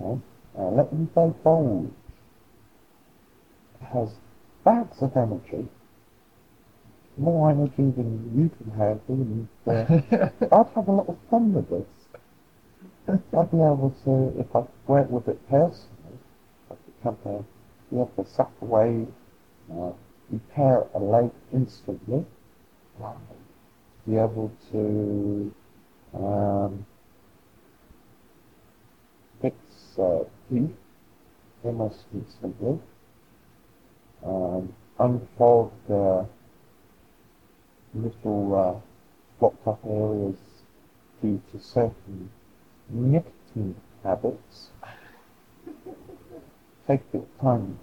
Okay. 0.00 0.20
Uh, 0.58 0.68
let 0.68 0.92
me 0.92 1.06
divulge. 1.14 1.90
It 3.80 3.86
has 3.86 4.10
bags 4.64 5.00
of 5.00 5.16
energy. 5.16 5.66
More 7.16 7.50
energy 7.50 7.72
than 7.96 8.32
you 8.36 8.50
can 8.50 8.70
have, 8.78 9.00
and 9.08 9.48
uh, 9.66 9.86
I'd 10.56 10.74
have 10.74 10.88
a 10.88 10.92
lot 10.92 11.08
of 11.08 11.16
fun 11.30 11.54
with 11.54 11.70
this. 11.70 11.86
I'd 13.08 13.50
be 13.50 13.56
able 13.58 13.94
to, 14.04 14.40
if 14.40 14.54
I 14.54 14.64
work 14.86 15.10
with 15.10 15.28
it 15.28 15.38
personally, 15.48 16.18
I 16.70 16.74
could 16.74 17.02
come 17.02 17.16
here, 17.24 17.44
be 17.92 17.98
have 17.98 18.16
to 18.16 18.24
suck 18.24 18.50
away, 18.62 19.06
uh, 19.70 19.92
repair 20.30 20.86
a 20.94 20.98
leg 20.98 21.30
instantly, 21.52 22.24
be 24.06 24.16
able 24.16 24.50
to 24.72 25.54
um, 26.14 26.86
fix 29.42 29.56
uh, 29.98 30.24
almost 31.62 32.04
instantly, 32.14 32.78
um, 34.24 34.74
unclog 34.98 35.70
uh, 35.90 36.24
little 37.94 38.54
uh, 38.54 38.80
blocked 39.38 39.66
up 39.66 39.80
areas 39.86 40.36
due 41.20 41.40
to 41.52 41.60
certain 41.60 42.30
nicotine 42.88 43.76
habits. 44.02 44.70
Take 46.88 47.00
a 47.00 47.18
bit 47.18 47.22
of 47.22 47.40
time. 47.40 47.78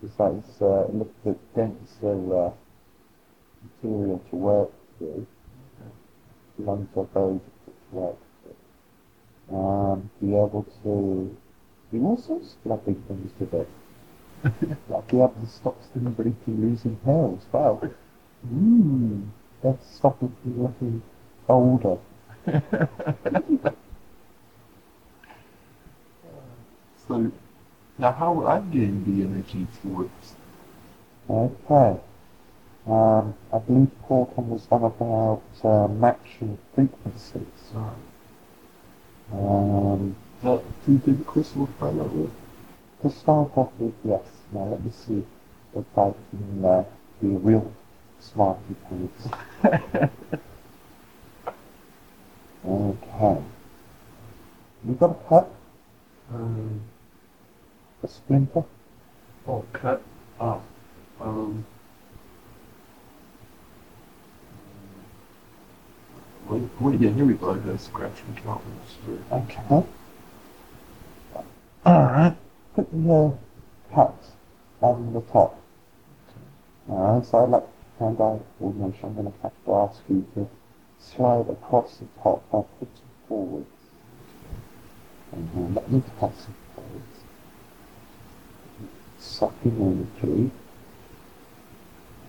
Because 0.00 0.16
that's 0.18 0.62
uh, 0.62 0.66
a 0.86 0.92
little 0.92 1.12
bit 1.24 1.38
denser 1.54 2.36
uh, 2.46 2.50
material 3.82 4.22
to 4.30 4.36
work 4.36 4.70
with. 5.00 5.26
Lungs 6.58 6.88
are 6.96 7.08
very 7.14 7.34
difficult 7.34 7.76
to 7.90 7.96
work 7.96 8.16
with. 8.44 8.56
Um, 9.52 10.10
be 10.20 10.28
able 10.28 10.66
to 10.84 11.36
do 11.92 12.04
all 12.04 12.18
sorts 12.18 12.56
of 12.64 12.70
lovely 12.70 12.96
things 13.08 13.32
with 13.40 13.54
it. 13.54 13.68
like 14.88 15.08
be 15.10 15.18
able 15.18 15.34
to 15.40 15.46
stop 15.46 15.76
somebody 15.94 16.34
from 16.44 16.62
losing 16.62 16.98
hair 17.04 17.32
as 17.36 17.46
well. 17.52 17.82
Mmm, 18.46 19.28
that's 19.62 19.96
stopping 19.96 20.34
from 20.42 20.62
looking 20.62 21.02
older. 21.48 21.98
So, 27.08 27.30
now 27.98 28.12
how 28.12 28.32
would 28.34 28.46
I 28.46 28.60
gain 28.60 29.04
the 29.04 29.24
energy 29.24 29.66
towards? 29.82 30.34
Okay. 31.28 32.00
Um, 32.86 33.34
I 33.52 33.58
believe 33.58 33.90
Qualcomm 34.08 34.46
was 34.46 34.66
on 34.70 34.84
about 34.84 35.42
uh, 35.64 35.88
matching 35.88 36.58
frequencies. 36.74 37.72
Um, 39.32 40.14
That 40.42 40.62
do 40.84 40.92
you 40.92 40.98
think 40.98 41.26
Chris 41.26 41.54
will 41.56 41.66
find 41.80 42.00
out 42.00 42.12
with? 42.12 42.30
to 43.02 43.10
start 43.10 43.50
off 43.56 43.70
with, 43.78 43.94
yes. 44.04 44.22
Now 44.52 44.64
let 44.64 44.84
me 44.84 44.90
see 44.90 45.24
if 45.74 45.84
I 45.98 46.12
can 46.30 46.64
uh, 46.64 46.84
be 47.20 47.34
a 47.34 47.38
real 47.38 47.72
smarty 48.20 48.74
pants. 48.88 49.28
okay. 52.66 53.42
You 54.86 54.94
got 54.94 55.10
a 55.10 55.28
cut? 55.28 55.50
Um, 56.32 56.80
A 58.02 58.08
splinter? 58.08 58.64
oh, 59.48 59.64
cut. 59.72 60.02
off. 60.38 60.62
Um. 61.20 61.64
Wait, 66.48 66.62
wait, 66.80 67.00
yeah, 67.00 67.10
here 67.10 67.24
we 67.24 67.34
go. 67.34 67.50
A 67.50 67.78
scratch 67.78 68.22
and 68.26 68.36
count. 68.36 68.62
Okay. 69.32 69.86
Alright. 71.84 72.36
Put 72.74 72.92
the 72.92 73.12
uh, 73.12 73.94
cut 73.94 74.14
on 74.80 75.12
the 75.12 75.20
top. 75.22 75.60
Alright, 76.88 77.26
so 77.26 77.44
I'd 77.44 77.50
like 77.50 77.64
to 77.64 78.04
hand 78.04 78.20
out 78.20 78.44
coordination. 78.58 79.04
I'm 79.04 79.14
going 79.14 79.32
to 79.32 79.38
have 79.42 79.52
to 79.64 79.74
ask 79.74 80.00
you 80.08 80.26
to 80.34 80.48
slide 80.98 81.48
across 81.48 81.96
the 81.96 82.06
top 82.22 82.48
by 82.50 82.62
putting 82.78 82.94
forwards. 83.28 83.66
And 85.32 85.50
then 85.52 85.74
let 85.74 85.90
me 85.90 86.02
pass 86.20 86.46
it. 86.48 86.65
Sucking 89.18 90.08
energy. 90.22 90.50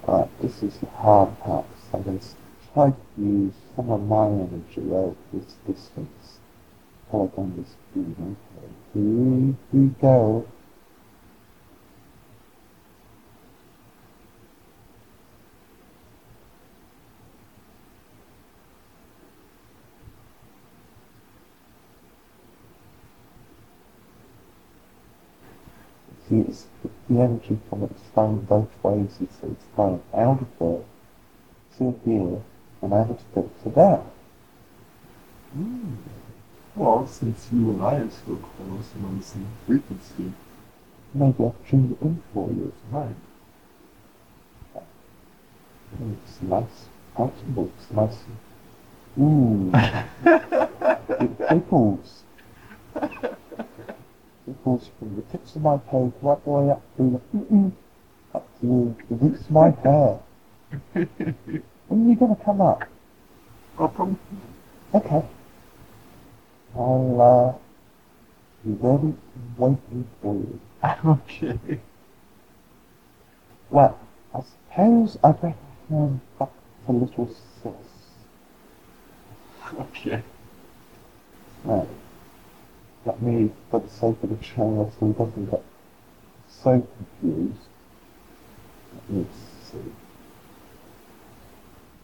But 0.06 0.30
this 0.42 0.64
is 0.64 0.78
the 0.78 0.88
hard 0.88 1.38
part. 1.40 1.66
So 1.92 2.02
to 2.02 2.36
try 2.74 2.90
to 2.92 3.22
use 3.22 3.54
some 3.76 3.90
of 3.90 4.02
my 4.08 4.28
energy 4.28 4.96
out 4.96 5.16
this 5.34 5.56
distance. 5.66 6.40
Hold 7.10 7.32
on 7.38 7.56
this 7.58 7.70
speed. 7.70 8.16
Okay. 8.20 8.68
Here 8.94 9.56
we 9.74 9.88
go. 10.02 10.46
It's 26.30 26.66
the 27.10 27.22
energy 27.22 27.60
from 27.70 27.84
it's 27.84 28.02
flowing 28.14 28.42
both 28.42 28.70
ways. 28.84 29.18
It's 29.22 29.66
flowing 29.76 30.02
out 30.14 30.42
of 30.42 30.48
there 30.60 30.82
to 31.78 32.00
here 32.06 32.42
and 32.82 32.94
out 32.94 33.10
of 33.10 33.22
there 33.34 33.50
to 33.64 33.70
there. 33.70 34.04
Hmm. 35.54 35.96
Well, 36.76 37.08
since 37.08 37.48
you 37.52 37.72
and 37.72 37.82
I 37.82 37.96
are 37.96 38.10
so 38.12 38.36
close 38.36 38.94
and 38.96 39.06
on 39.06 39.18
the 39.18 39.24
same 39.24 39.48
frequency, 39.66 40.34
Maybe 41.14 41.36
I'll 41.40 41.56
tune 41.68 41.98
it 42.00 42.06
in 42.06 42.22
for 42.34 42.50
you. 42.50 42.72
right? 42.92 43.16
It's 46.12 46.42
nice, 46.42 46.90
comfortable, 47.16 47.72
it's 47.78 47.92
nice. 47.92 48.18
Ooh, 49.20 49.72
it 51.10 51.50
tickles. 51.50 52.24
From 54.76 55.16
the 55.16 55.22
tips 55.32 55.56
of 55.56 55.62
my 55.62 55.78
toes 55.90 56.12
right 56.22 56.44
the 56.44 56.50
way 56.50 56.70
up 56.72 56.82
to 56.98 57.22
the, 57.32 57.72
up 58.36 58.46
to 58.60 58.96
the 59.10 59.16
roots 59.16 59.46
of 59.46 59.52
my 59.52 59.70
hair. 59.70 60.20
When 61.88 62.06
are 62.06 62.10
you 62.10 62.16
gonna 62.18 62.36
come 62.36 62.60
up? 62.60 62.84
I'll 63.80 63.88
probably 63.88 64.18
Okay. 64.94 65.24
I'll, 66.76 67.22
uh, 67.22 67.54
be 68.66 68.74
ready 68.74 69.14
and 69.36 69.58
waiting 69.58 70.08
for 70.22 70.36
you. 70.36 70.60
okay. 71.06 71.80
Well, 73.70 73.98
I 74.36 74.42
suppose 74.42 75.18
I 75.24 75.32
better 75.32 75.56
hand 75.90 76.20
back 76.38 76.50
to 76.86 76.92
little 76.92 77.28
sis. 77.28 77.74
Okay. 79.80 80.22
Right. 81.64 81.88
Let 83.08 83.22
me, 83.22 83.52
for 83.72 83.80
the 83.80 83.90
sake 83.90 84.22
of 84.22 84.30
the 84.30 84.46
child, 84.46 84.94
so 85.00 85.08
he 85.08 85.14
doesn't 85.14 85.50
get 85.50 85.64
so 86.50 86.86
confused. 87.22 87.68
Let 88.94 89.10
me 89.10 89.28
see. 89.64 89.78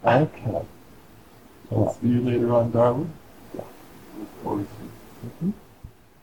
Okay. 0.05 0.65
I'll 1.71 1.93
see 1.95 2.07
you 2.07 2.21
later 2.21 2.53
on, 2.53 2.71
darling. 2.71 3.13
Yeah. 3.53 3.63
Look 4.17 4.43
forward 4.43 4.67
to 4.69 5.47
it. 5.47 5.53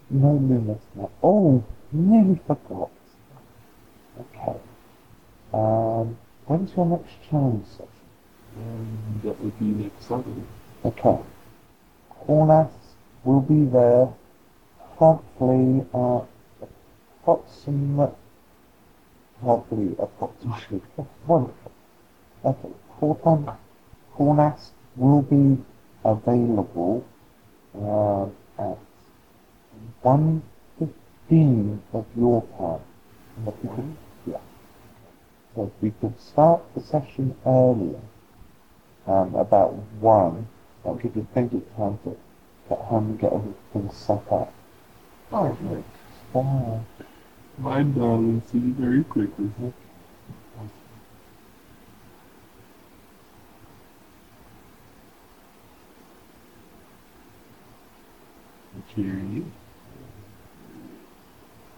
No 0.09 0.33
Luna's 0.33 0.81
now. 0.97 1.11
Oh, 1.23 1.63
nearly 1.93 2.41
forgot. 2.47 2.91
Okay. 4.19 4.59
Um, 5.53 6.17
when's 6.47 6.75
your 6.75 6.87
next 6.87 7.13
challenge 7.29 7.67
session? 7.67 7.91
And 8.57 9.23
that 9.25 9.41
would 9.41 9.59
be 9.59 9.67
next 9.67 10.09
Saturday. 10.09 10.45
Okay. 10.87 11.19
Cornas 12.27 12.73
will 13.25 13.43
be 13.43 13.67
there 13.67 14.09
promptly 15.01 15.81
at 15.95 16.29
approximate, 17.23 18.15
hopefully 19.43 19.97
approximately. 19.99 20.83
Okay, 22.45 22.69
Corn, 22.99 23.51
Cornas 24.15 24.73
will 24.97 25.23
be 25.23 25.57
available 26.05 27.03
uh, 27.75 28.25
at 28.63 28.79
1.15 30.05 31.79
of 31.95 32.05
your 32.15 32.43
time. 32.59 33.97
Yeah. 34.27 34.37
So 35.55 35.65
if 35.65 35.83
we 35.83 35.93
could 35.93 36.21
start 36.21 36.61
the 36.75 36.83
session 36.83 37.35
earlier, 37.47 38.01
um, 39.07 39.35
about 39.35 39.73
1, 39.73 40.49
that'll 40.85 40.99
give 40.99 41.17
you 41.17 41.27
plenty 41.33 41.57
of 41.57 41.77
time 41.77 41.99
to 42.05 42.17
get 42.69 42.79
home 42.81 43.07
and 43.13 43.19
get 43.19 43.33
everything 43.33 43.91
set 43.95 44.31
up. 44.31 44.53
All 45.33 45.57
right. 45.61 45.85
Wow. 46.33 46.85
My 47.59 47.83
darling, 47.85 48.43
see 48.51 48.59
you 48.59 48.75
very 48.75 49.05
quickly. 49.05 49.51
Jerry. 58.97 59.45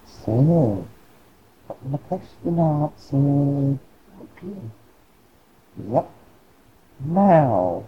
So, 0.07 0.87
the 1.91 1.99
question 1.99 2.59
answered. 2.59 3.79
Okay. 4.23 4.57
Yep. 5.91 6.11
Now, 7.05 7.85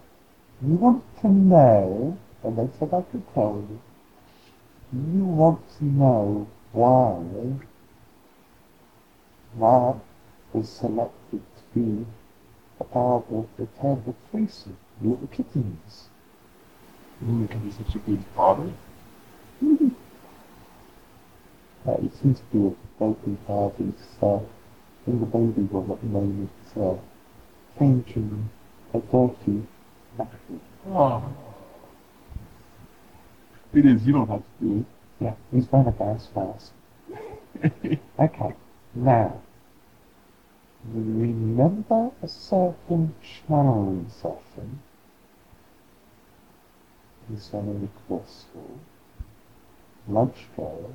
you 0.60 0.74
want 0.74 1.04
to 1.20 1.28
know, 1.28 2.18
and 2.42 2.58
they 2.58 2.68
said 2.78 2.92
I 2.92 3.02
could 3.02 3.22
tell 3.32 3.64
you, 3.68 3.80
you 4.94 5.24
want 5.24 5.60
to 5.78 5.84
know 5.84 6.46
why 6.72 7.22
Mark 9.56 9.96
was 10.52 10.68
selected 10.68 11.42
to 11.56 11.62
be 11.74 12.06
a 12.80 12.84
part 12.84 13.24
of 13.30 13.46
the 13.56 13.66
terrible 13.80 14.14
threesome, 14.30 14.76
little 15.00 15.26
kittens. 15.28 16.08
Mm, 17.24 17.50
can 17.50 17.60
be 17.60 17.70
such 17.72 17.94
a 17.94 17.98
good 17.98 18.24
father. 18.36 18.72
Uh, 21.86 21.92
it 22.02 22.12
seems 22.22 22.38
to 22.38 22.44
be 22.52 22.66
a 22.66 22.98
broken 22.98 23.36
party, 23.46 23.92
so 24.18 24.48
in 25.06 25.20
the 25.20 25.26
baby 25.26 25.62
at 25.62 26.00
the 26.00 26.06
moment, 26.06 26.50
so 26.72 27.00
changing 27.78 28.48
a 28.94 28.98
dirty 28.98 29.66
nappy. 30.18 30.60
Oh. 30.88 31.22
It 33.74 33.86
is, 33.86 34.06
you 34.06 34.12
don't 34.12 34.28
have 34.28 34.43
to 34.60 34.84
Yeah, 35.20 35.34
he's 35.52 35.66
going 35.66 35.84
to 35.84 35.92
gas 35.92 36.28
fast. 36.34 36.72
Okay, 38.18 38.54
now, 38.94 39.40
remember 40.92 42.10
a 42.22 42.28
certain 42.28 43.14
channeling 43.22 44.08
session? 44.10 44.82
He's 47.28 47.48
going 47.48 47.66
to 47.66 47.88
request 48.12 48.42
school, 48.42 48.78
lunch 50.08 50.36
trail, 50.54 50.94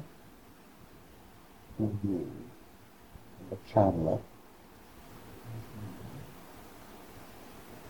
and 1.79 1.99
you, 2.03 2.31
the 3.49 3.57
channeler. 3.73 4.19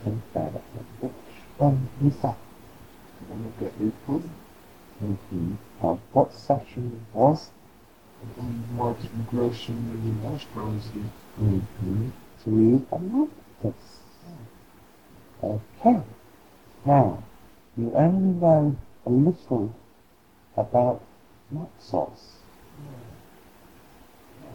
Think 0.04 0.22
about 0.34 0.56
it. 0.56 0.62
Which 1.02 1.12
one 1.58 1.90
is 2.06 2.16
that? 2.22 2.38
Look 3.30 3.62
at 3.62 3.74
April. 3.82 4.24
Mm-hmm. 5.04 5.56
Uh, 5.82 5.94
what 6.14 6.34
session 6.34 7.06
was 7.14 7.52
Um, 8.38 8.66
Mark's 8.76 9.06
regression 9.18 9.76
and 9.76 10.04
the 10.04 10.28
marshmallows 10.28 10.90
here. 10.94 11.10
Mm-hmm. 11.40 12.10
And. 12.92 13.30
Okay. 15.42 16.02
Now, 16.86 17.24
you 17.78 17.94
only 17.96 18.40
know 18.42 18.76
a 19.06 19.10
little 19.10 19.74
about 20.58 21.02
Naxos. 21.50 22.40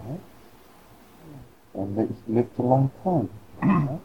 Right? 0.05 0.21
And 1.75 1.99
it's 1.99 2.21
lived 2.29 2.59
a 2.59 2.63
long 2.63 2.91
time. 3.03 3.31
right? 3.63 4.01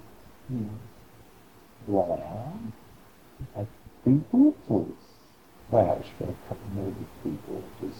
Well, 1.88 2.60
had 3.56 3.68
three 4.04 4.22
daughters. 4.32 5.09
Well, 5.72 6.00
actually, 6.00 6.34
a 6.34 6.48
couple 6.48 6.68
than 6.76 7.08
three 7.22 7.38
daughters. 7.48 8.00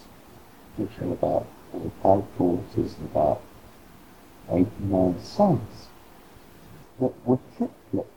Which 0.78 0.90
are 1.02 1.12
about 1.12 1.48
uh, 1.74 1.90
five 2.02 2.24
daughters 2.38 2.96
and 2.98 3.10
about 3.12 3.42
eight 4.52 4.68
and 4.80 4.92
nine 4.92 5.20
sons. 5.22 5.88
That 7.00 7.14
were 7.26 7.40
triplets. 7.58 8.10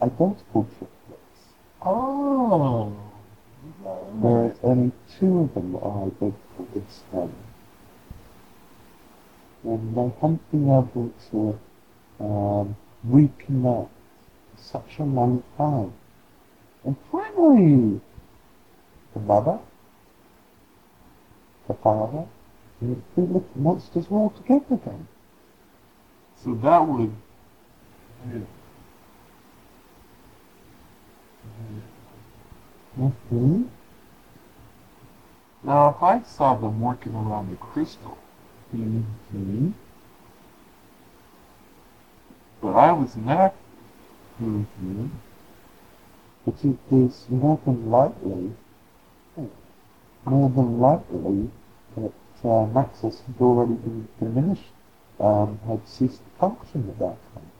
Identical 0.00 0.66
triplets. 0.78 1.40
Oh. 1.82 2.96
Whereas 4.20 4.56
only 4.62 4.92
two 5.18 5.40
of 5.40 5.54
them 5.54 5.76
are 5.76 6.06
identical 6.06 6.68
this 6.74 7.02
time. 7.12 7.34
And 9.64 9.94
they 9.94 10.14
haven't 10.20 10.50
been 10.50 10.68
able 10.68 11.12
to 11.30 11.58
um, 12.20 12.76
reconnect 13.06 13.88
for 13.88 13.88
such 14.56 14.98
a 14.98 15.04
long 15.04 15.42
time. 15.56 15.92
And 16.84 16.96
finally, 17.38 18.00
the 19.14 19.20
mother, 19.20 19.58
the 21.68 21.74
father, 21.74 22.26
and 22.80 22.96
the 22.96 23.02
three 23.14 23.42
monsters 23.54 24.10
were 24.10 24.18
all 24.18 24.30
together 24.30 24.74
again. 24.74 25.06
So 26.36 26.54
that 26.54 26.86
would. 26.86 27.14
Yeah. 28.28 28.40
Mm-hmm. 32.98 33.62
Now, 35.62 35.90
if 35.90 36.02
I 36.02 36.22
saw 36.22 36.54
them 36.54 36.80
working 36.80 37.14
around 37.14 37.50
the 37.50 37.56
crystal, 37.56 38.18
Mm-hmm. 38.74 39.70
but 42.60 42.74
I 42.74 42.92
was 42.92 43.16
not. 43.16 43.54
Mm-hmm. 44.42 45.06
But 46.48 46.64
it 46.64 46.78
is 46.90 47.26
more 47.28 47.60
than 47.66 47.90
likely, 47.90 48.54
more 50.24 50.48
than 50.48 50.80
likely 50.80 51.50
that 51.94 52.12
uh, 52.42 52.64
Maxis 52.72 53.20
had 53.26 53.38
already 53.38 53.74
been 53.74 54.08
diminished, 54.18 54.72
um, 55.20 55.60
had 55.66 55.86
ceased 55.86 56.22
to 56.24 56.30
function 56.40 56.88
at 56.88 56.98
that 57.00 57.18
time. 57.34 57.50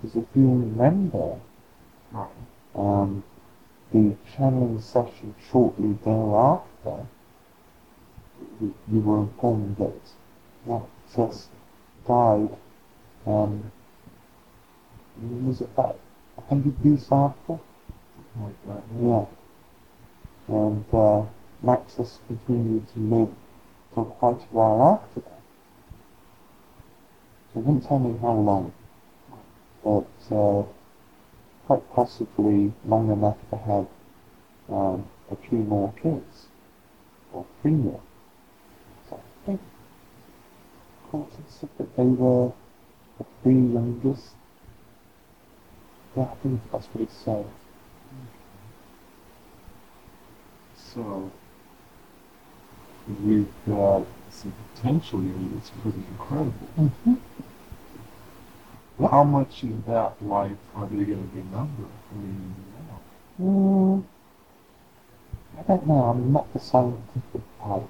Because 0.00 0.16
if 0.16 0.24
you 0.34 0.48
remember, 0.48 1.38
um, 2.74 3.22
the 3.92 4.16
channeling 4.34 4.80
session 4.80 5.34
shortly 5.50 5.98
thereafter, 6.02 7.06
you, 8.58 8.74
you 8.90 9.00
were 9.00 9.18
informed 9.18 9.76
that 9.76 10.00
Maxis 10.66 11.48
died, 12.08 12.56
um, 13.26 13.70
was 15.20 15.60
it 15.60 15.68
about 15.74 16.00
100 16.48 16.84
years 16.84 17.06
after? 17.10 17.58
Like 18.40 18.66
that. 18.66 18.82
Yeah. 19.00 19.24
And 20.48 20.84
uh, 20.92 21.24
Maxis 21.64 22.18
continued 22.28 22.86
to 22.94 23.00
live 23.00 23.34
for 23.94 24.04
quite 24.04 24.40
a 24.40 24.54
while 24.54 25.00
after 25.00 25.20
that. 25.20 25.40
It 27.56 27.64
didn't 27.64 27.88
tell 27.88 27.98
me 27.98 28.18
how 28.20 28.34
long, 28.34 28.72
but 29.82 30.06
uh, 30.30 30.62
quite 31.66 31.94
possibly 31.94 32.72
long 32.84 33.10
enough 33.10 33.38
to 33.50 33.56
have 33.56 33.86
um, 34.68 35.08
a 35.30 35.36
few 35.48 35.58
more 35.58 35.92
kids, 36.00 36.46
or 37.32 37.44
three 37.62 37.72
more. 37.72 38.00
So 39.08 39.16
I 39.16 39.46
think 39.46 39.60
Colton 41.10 41.44
said 41.48 41.70
that 41.78 41.96
they 41.96 42.04
were 42.04 42.52
the 43.18 43.24
three 43.42 43.54
youngest. 43.54 44.35
Yeah, 46.16 46.24
I 46.24 46.34
think 46.36 46.60
that's 46.72 46.86
what 46.88 47.02
it 47.02 47.10
said. 47.10 47.44
So 50.76 51.30
we've 53.22 53.52
got 53.68 54.06
some 54.30 54.54
potential 54.74 55.20
here 55.20 55.34
that's 55.54 55.70
pretty 55.70 56.02
incredible. 56.10 56.52
Mm-hmm. 56.78 57.14
How 59.06 59.24
much 59.24 59.62
of 59.62 59.84
that 59.86 60.22
life 60.24 60.56
are 60.74 60.86
they 60.86 61.04
going 61.04 61.30
to 61.30 61.36
remember? 61.36 61.84
I 62.10 62.14
mean. 62.16 62.54
Mm, 63.38 64.04
I 65.58 65.62
don't 65.62 65.86
know. 65.86 66.02
I'm 66.04 66.32
not 66.32 66.50
the 66.54 66.58
scientific 66.58 67.42
type. 67.62 67.82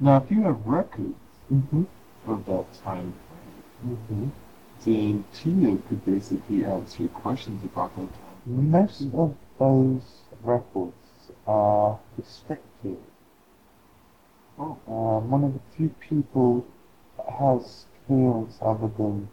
Now, 0.00 0.18
if 0.18 0.30
you 0.30 0.42
have 0.42 0.64
records 0.64 1.14
Mm-hmm. 1.52 1.84
of 2.28 2.44
that 2.46 2.66
time 2.84 3.12
frame, 3.12 3.96
Mm-hmm. 3.96 4.28
Then 4.84 5.24
Tia 5.34 5.76
could 5.88 6.04
basically 6.04 6.64
answer 6.64 7.02
your 7.02 7.10
questions 7.10 7.64
about 7.64 7.94
them. 7.96 8.10
Most 8.46 9.02
of 9.14 9.34
those 9.58 10.02
records 10.42 10.94
are 11.46 11.98
restricted. 12.16 12.98
Oh. 14.58 14.78
Um, 14.86 15.30
one 15.30 15.44
of 15.44 15.52
the 15.54 15.60
few 15.76 15.88
people 16.00 16.66
that 17.16 17.30
has 17.30 17.86
appeals 18.04 18.58
other 18.60 18.88
than 18.96 19.28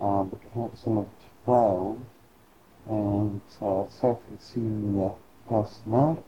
um, 0.00 0.30
the 0.30 0.38
Council 0.54 1.00
of 1.00 1.06
Twelve 1.44 1.98
and 2.88 3.40
uh, 3.60 3.84
certain 3.88 4.38
senior 4.38 5.12
personality 5.48 6.22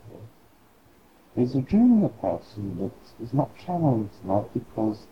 is 1.37 1.55
a 1.55 1.63
junior 1.63 2.09
person 2.09 2.79
that 2.79 3.25
is 3.25 3.33
not 3.33 3.51
channeling 3.57 4.11
tonight 4.21 4.49
because 4.53 5.07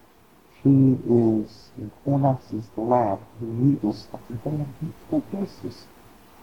she 0.63 0.69
is 0.69 1.71
in 1.79 1.91
Cornas's 2.05 2.69
lab 2.77 3.21
who 3.39 3.47
needles 3.47 4.07
very 4.29 4.57
uncomfortable 4.57 5.21
places. 5.31 5.87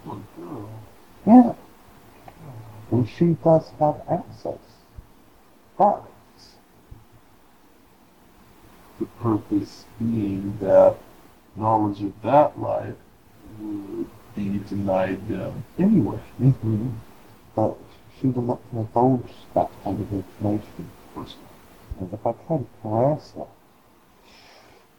Oh, 0.08 0.21
girl. 0.38 0.69
Yeah. 1.25 1.54
And 2.91 3.10
she 3.10 3.36
does 3.43 3.69
have 3.80 4.01
access. 4.10 4.60
But 5.78 6.08
The 8.99 9.06
purpose 9.21 9.84
being 9.99 10.58
that 10.62 10.95
knowledge 11.58 12.01
of 12.01 12.13
that 12.21 12.58
life 12.58 12.95
would 13.60 14.10
be 14.36 14.60
denied 14.69 15.28
them 15.28 15.65
anyway. 15.78 16.19
Mm-hmm. 16.41 16.91
But 17.56 17.78
she 18.17 18.28
will 18.28 18.43
not 18.43 18.62
divulge 18.73 19.34
that 19.54 19.69
kind 19.84 19.99
of 19.99 20.13
information. 20.13 20.89
And 21.99 22.13
if 22.13 22.25
I 22.25 22.32
try 22.32 22.58
to 22.58 22.65
coerce 22.82 23.34
her, 23.36 23.47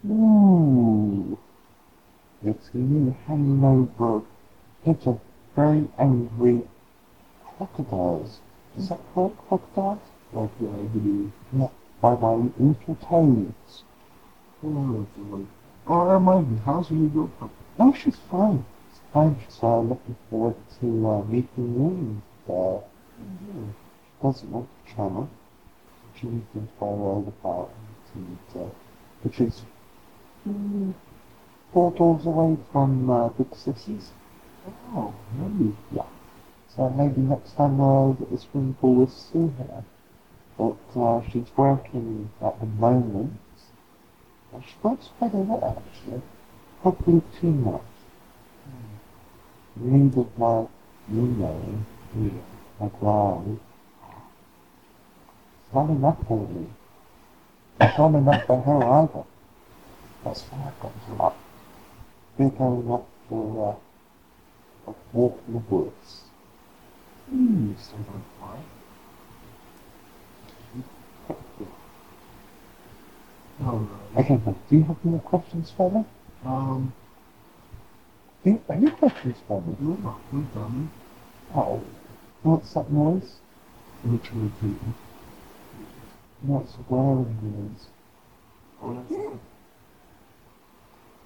ooh, 0.05 1.39
it's 2.45 2.71
you 2.75 3.17
hanging 3.27 4.27
It's 4.85 5.07
a 5.07 5.19
very 5.55 5.89
angry 5.99 6.63
crocodiles. 7.45 8.41
Is 8.77 8.89
that 8.89 9.01
correct, 9.15 9.39
crocodiles? 9.49 10.01
Like 10.33 10.51
I 10.61 10.83
believe. 10.89 11.33
Not 11.53 11.73
by 12.01 12.15
my 12.15 12.35
little 12.59 12.97
toes. 12.97 13.85
Oh, 14.63 15.07
it's 15.07 15.33
like, 15.33 15.47
oh, 15.87 16.05
remind 16.07 16.53
me, 16.53 16.61
how's 16.65 16.91
your 16.91 17.01
new 17.01 17.09
girlfriend? 17.09 17.53
No, 17.79 17.93
she's 17.93 18.17
fine. 18.31 18.65
She's 18.91 19.01
fine. 19.13 19.37
She's 19.45 19.59
uh, 19.63 19.79
looking 19.81 20.17
forward 20.29 20.57
to 20.81 21.09
uh, 21.09 21.23
meeting 21.25 22.23
you. 22.47 22.53
Uh. 22.53 22.81
She 23.19 24.23
doesn't 24.23 24.51
want 24.51 24.69
to 24.69 24.95
channel. 24.95 25.31
She 26.21 26.27
needs 26.27 26.47
to 26.55 26.69
follow 26.79 26.99
all 27.01 27.23
the 27.23 27.31
path. 27.31 27.75
And, 28.15 28.39
uh, 28.55 28.69
which 29.23 29.41
is 29.41 29.63
four 31.73 31.91
doors 31.93 32.27
away 32.27 32.57
from 32.73 33.11
uh, 33.11 33.29
Big 33.31 33.51
Sissy's. 33.51 34.11
Oh, 34.95 35.15
maybe. 35.39 35.77
Yeah. 35.93 36.07
So 36.69 36.91
maybe 36.91 37.21
next 37.21 37.53
time 37.57 37.81
uh, 37.81 38.13
this 38.31 38.47
room 38.53 38.77
full 38.81 38.95
will 38.95 39.09
see 39.09 39.51
her. 39.59 39.85
But 40.59 41.01
uh, 41.01 41.23
she's 41.31 41.49
working 41.57 42.31
at 42.43 42.59
the 42.61 42.67
moment. 42.67 43.39
And 44.53 44.65
she 44.65 44.75
works 44.83 45.09
quite 45.19 45.35
a 45.35 45.39
lot 45.39 45.79
actually. 45.79 46.23
Probably 46.83 47.23
too 47.41 47.51
much. 47.51 47.83
Need 49.77 50.17
of 50.17 50.39
my, 50.39 50.67
know, 51.09 51.85
Yeah. 52.17 52.31
like 52.81 53.03
wow. 53.03 53.45
It's 55.65 55.75
not 55.75 55.91
enough 55.91 56.17
for 56.27 56.49
me. 56.49 56.67
It's 57.81 57.99
not 57.99 58.15
enough 58.15 58.47
for 58.47 58.63
her 58.63 58.85
either. 58.85 59.25
That's 60.27 60.43
why 60.51 60.67
I've 60.67 60.81
got 60.81 60.93
to 61.07 61.23
up. 61.23 61.39
We're 62.37 62.49
going 62.51 62.91
up 62.91 63.07
for 63.29 63.79
uh, 64.89 64.91
a 64.91 64.95
walk 65.13 65.41
in 65.47 65.55
the 65.55 65.61
woods. 65.61 66.23
Hmm, 67.31 67.75
sounds 67.77 68.09
like 68.09 68.41
fun. 68.41 68.65
Alright. 73.65 74.19
Okay, 74.19 74.37
do 74.69 74.77
you 74.77 74.83
have 74.83 74.97
any 75.05 75.13
more 75.13 75.21
questions 75.21 75.73
for 75.77 75.91
me? 75.93 76.05
Um, 76.45 76.93
Do 78.43 78.51
you 78.51 78.61
have 78.69 78.77
any 78.79 78.91
questions 78.91 79.37
for 79.47 79.63
me? 79.63 79.77
yeah, 79.81 80.15
we're 80.33 80.43
done. 80.55 80.91
Oh, 81.55 81.85
what's 82.43 82.75
that 82.75 82.91
noise? 82.91 83.37
Do 84.05 84.11
you 84.11 84.51
What's 86.43 86.75
a 86.75 86.79
whirring 86.79 87.39
noise? 87.43 87.87
Oh, 88.83 88.95
that's 88.95 89.56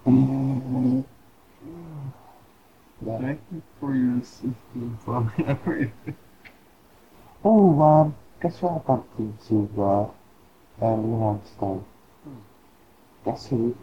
Thank 0.03 1.05
you 3.05 3.61
for 3.79 3.95
your 3.95 4.17
assistance 4.17 5.01
on 5.07 5.31
everything. 5.45 6.15
Oh, 7.43 7.81
um, 7.81 8.15
guess 8.41 8.61
what 8.61 8.81
I 8.81 8.87
bumped 8.87 9.19
into, 9.19 9.69
uh, 9.81 10.09
earlier 10.81 11.23
on 11.23 11.41
today? 11.41 11.85
Guess 13.25 13.47
who? 13.47 13.77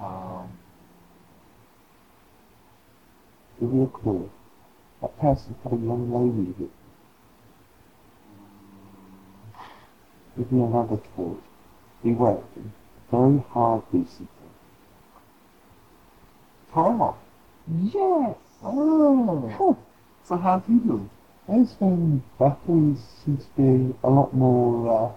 Um, 0.00 0.48
Give 3.60 3.72
me 3.72 3.84
a 3.84 3.86
clue. 3.88 4.30
That 5.00 5.18
person 5.20 5.56
had 5.64 5.72
a 5.72 5.76
young 5.76 6.10
lady 6.12 6.54
with 6.58 6.70
Give 10.36 10.52
me 10.52 10.62
another 10.64 10.98
clue. 11.14 11.42
He 12.02 12.12
worked 12.12 12.58
very 13.10 13.42
hard 13.50 13.82
recently. 13.92 14.28
Paul. 16.74 17.16
Yes! 17.68 18.36
Oh. 18.64 19.78
So 20.24 20.36
how's 20.36 20.66
he 20.66 20.74
doing? 20.74 21.08
His 21.46 21.72
been 21.74 22.24
Buckley 22.36 22.96
seems 23.24 23.44
to 23.44 23.62
be 23.62 23.94
a 24.02 24.10
lot 24.10 24.34
more, 24.34 24.90
uh, 24.90 25.12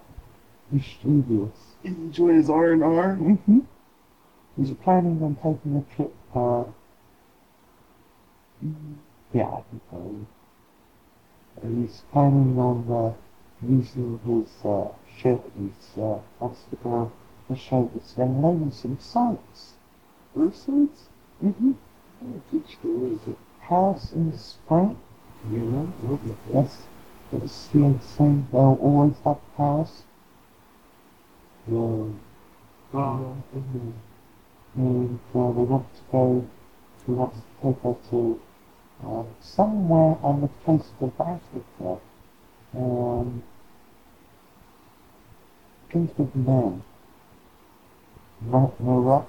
mischievous. 0.72 1.58
Enjoy 1.84 2.34
his 2.34 2.48
R 2.48 2.74
and 2.74 2.84
R. 2.84 3.18
Mm-hmm. 3.20 3.60
He's 4.56 4.72
planning 4.74 5.24
on 5.24 5.36
taking 5.38 5.78
a 5.78 5.96
trip, 5.96 6.14
uh, 6.36 6.66
yeah, 9.34 9.50
I 9.50 9.62
think 9.72 9.82
so. 9.90 10.28
He's 11.68 12.04
planning 12.12 12.60
on, 12.60 12.86
uh, 12.92 13.68
using 13.68 14.20
his, 14.28 14.64
uh, 14.64 14.90
ship, 15.18 15.44
he's, 15.58 15.98
uh, 15.98 16.20
wants 16.40 16.66
to 16.84 17.56
show 17.56 17.90
this 17.96 18.14
young 18.16 18.44
lady 18.44 18.72
some 18.72 19.00
sights. 19.00 19.74
Persons? 20.36 21.10
Mm-hmm. 21.44 21.72
Oh, 22.26 22.42
good 22.52 22.70
story. 22.70 23.20
Paris 23.62 24.12
in 24.14 24.32
the 24.32 24.38
spring, 24.38 24.98
You 25.52 25.60
know? 25.60 26.20
Yes. 26.54 26.88
It's 27.32 27.68
the 27.68 28.00
same, 28.02 28.48
they'll 28.52 28.78
always 28.82 29.16
have 29.26 29.38
Paris. 29.58 30.04
Um, 31.70 32.20
Um, 32.94 33.44
and 34.76 35.20
uh, 35.36 35.52
they 35.52 35.64
want 35.64 35.86
to 35.96 36.02
go, 36.12 36.48
he 37.06 37.12
wants 37.12 37.38
to 37.38 37.44
take 37.74 37.82
her 37.84 37.96
to 38.12 38.40
uh, 39.06 39.24
somewhere 39.42 40.18
on 40.24 40.42
the 40.42 40.50
coast 40.66 40.94
of 41.02 41.12
Africa. 41.20 42.00
Um, 42.76 43.44
begins 45.90 46.12
with 46.18 46.34
an 46.36 46.48
M. 46.48 46.84
Mo- 48.42 48.74
Morocco? 48.80 49.28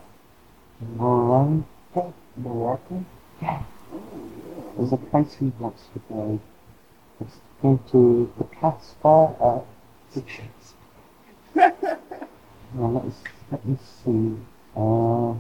Morocco? 1.95 2.15
Morocco? 2.37 3.05
Yeah. 3.41 3.63
There's 4.77 4.93
a 4.93 4.97
place 4.97 5.35
he 5.35 5.53
wants 5.59 5.89
to 5.95 6.01
go. 6.09 6.41
It's 7.21 7.35
to 7.35 7.41
go 7.63 7.81
to 7.91 8.33
the 8.39 8.45
Caspar, 8.45 9.35
uh, 9.41 9.61
Well, 12.75 13.13
let 13.51 13.65
me 13.67 13.77
see. 14.05 14.37
Uh, 14.77 15.35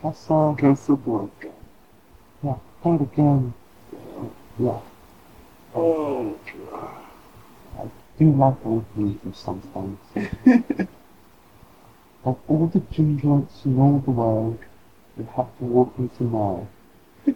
Casa. 0.00 0.54
Casablanca. 0.58 1.50
Yeah, 2.42 2.56
play 2.82 2.94
it 2.94 3.00
again. 3.02 3.54
Yeah, 4.58 4.80
Oh, 5.74 6.38
I 7.78 7.84
do 8.18 8.32
like 8.32 8.56
old 8.66 8.84
movies 8.94 9.36
sometimes. 9.36 9.98
of 12.24 12.38
all 12.46 12.66
the 12.72 12.80
gin 12.92 13.18
joints 13.18 13.64
in 13.64 13.78
all 13.78 13.98
the 14.00 14.10
world, 14.10 14.58
you 15.18 15.28
have 15.36 15.56
to 15.58 15.64
walk 15.64 15.92
into 15.98 16.24
now. 16.24 16.66
the 17.26 17.34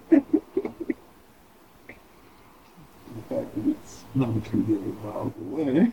fact 3.29 3.55
that 3.55 3.67
it's 3.71 4.05
not 4.15 4.45
too 4.45 4.57
many 4.59 4.93
miles 5.03 5.33
away. 5.41 5.93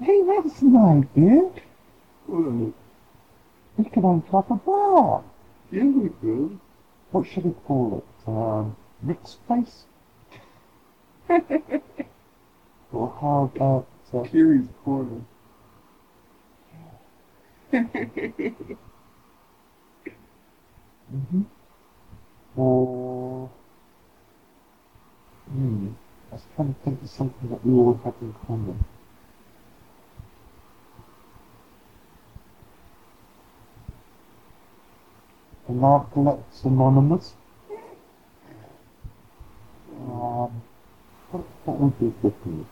Hey, 0.00 0.22
that's 0.26 0.62
an 0.62 0.76
idea. 0.76 1.50
Well, 2.26 2.72
We 3.76 3.84
could 3.84 4.04
open 4.04 4.24
up 4.34 4.50
a 4.50 4.54
bar. 4.56 5.22
yeah, 5.70 5.84
we 5.84 6.08
could. 6.20 6.58
What 7.12 7.26
should 7.26 7.44
we 7.44 7.52
call 7.66 7.98
it? 7.98 8.28
Um, 8.28 8.76
Rick's 9.02 9.34
Place? 9.46 9.84
or 11.28 13.08
how 13.20 13.50
about, 13.54 13.86
uh, 14.12 14.22
Kiri's 14.28 14.68
Corner. 14.84 15.20
Mm-hmm. 21.12 21.42
Uh, 22.58 23.48
hmm. 25.50 25.88
I 26.30 26.34
was 26.34 26.42
trying 26.56 26.74
to 26.74 26.80
think 26.84 27.02
of 27.02 27.10
something 27.10 27.50
that 27.50 27.66
we 27.66 27.74
all 27.74 28.00
have 28.04 28.14
in 28.22 28.34
common. 28.46 28.84
An 35.68 35.80
Narcolepts 35.80 36.64
Anonymous. 36.64 37.34
Um, 39.92 40.62
what, 41.30 41.44
what 41.64 41.80
would 41.80 42.00
be 42.00 42.14
good? 42.22 42.66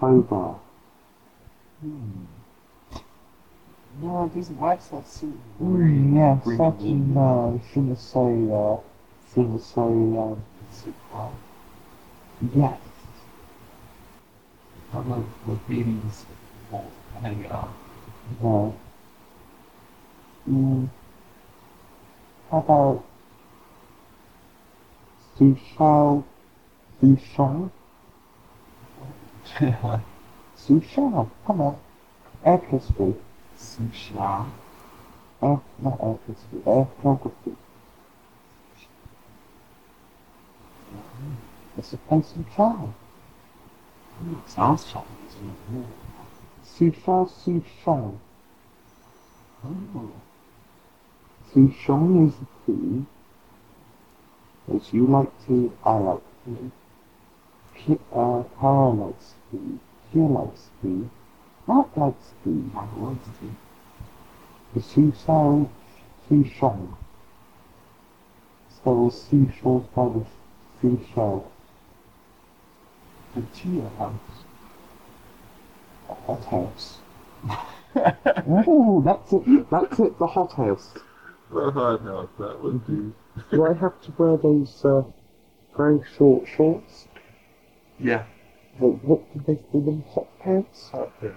UFO 0.00 0.28
bar? 0.28 0.58
Hmm. 1.80 2.24
No, 4.02 4.24
it 4.24 4.34
doesn't 4.34 4.60
like 4.60 4.90
that 4.90 5.06
suit. 5.06 5.38
Mm, 5.62 6.14
yeah, 6.16 6.38
Bring 6.42 6.56
certain, 6.56 7.16
uh, 7.16 7.58
shouldn't 7.72 7.98
say, 7.98 8.48
uh, 8.50 8.76
shouldn't 9.34 9.60
say, 9.62 9.80
um, 9.80 10.42
Super. 10.70 11.28
yes. 12.54 12.80
I 14.92 14.98
love 14.98 15.26
the 15.46 15.58
meetings. 15.68 16.24
Hang 17.22 17.46
out. 17.46 17.68
No. 18.42 18.74
Mm. 20.48 20.88
How 22.50 22.58
about 22.58 23.04
Sushao 25.36 26.24
Sushao? 27.02 27.70
Sushao, 30.56 31.30
come 31.46 31.60
on. 31.60 31.76
History. 32.44 33.14
Susha. 33.56 34.46
Air, 35.42 35.48
oh, 35.48 35.62
not 35.82 35.98
air 36.02 36.18
history, 36.26 36.62
air. 36.66 36.88
It's 41.78 41.92
a 41.92 41.98
in 42.10 42.46
China. 42.54 42.94
Sounds 44.46 44.84
Chinese. 44.84 45.36
Sushao 46.64 47.28
Sushao. 47.28 48.18
Oh. 49.64 50.10
Souchong 51.52 52.28
is 52.28 52.34
the 52.36 52.46
food, 52.64 53.06
as 54.72 54.92
you 54.92 55.06
like 55.06 55.46
to, 55.46 55.72
I 55.84 55.94
like 55.94 56.22
to. 56.44 56.70
Ki- 57.86 57.98
uh, 58.12 58.42
Kara 58.60 58.90
likes 58.90 59.34
food, 59.50 59.78
Kia 60.12 60.22
likes 60.22 60.68
food, 60.80 61.10
Mark 61.70 61.96
likes 61.96 62.32
food. 62.42 62.74
My 62.74 62.84
words 62.96 63.28
too. 63.38 63.54
The 64.74 64.80
Souchong, 64.80 65.68
Souchong. 66.28 66.96
So 68.82 69.10
seashells 69.10 69.86
by 69.94 70.08
the 70.08 70.26
seashell. 70.80 71.50
The 73.34 73.42
Chia 73.54 73.88
house. 73.98 74.44
A 76.08 76.14
hot 76.14 76.44
house. 76.46 76.98
oh, 78.66 79.02
that's 79.04 79.32
it, 79.32 79.70
that's 79.70 80.00
it, 80.00 80.18
the 80.18 80.26
hot 80.26 80.52
house. 80.54 80.94
The 81.52 81.70
hot 81.70 82.00
house, 82.00 82.30
that 82.40 82.60
would 82.62 82.84
be. 82.84 83.12
Do 83.52 83.64
I 83.64 83.74
have 83.74 84.00
to 84.02 84.12
wear 84.18 84.36
those, 84.36 84.84
uh, 84.84 85.02
very 85.76 86.00
short 86.16 86.48
shorts? 86.48 87.06
Yeah. 88.00 88.24
What, 88.78 89.04
what 89.04 89.32
do 89.34 89.42
they 89.46 89.56
call 89.70 89.80
them? 89.82 90.04
Hot 90.14 90.26
pants? 90.40 90.88
Hot 90.90 91.12
there. 91.20 91.34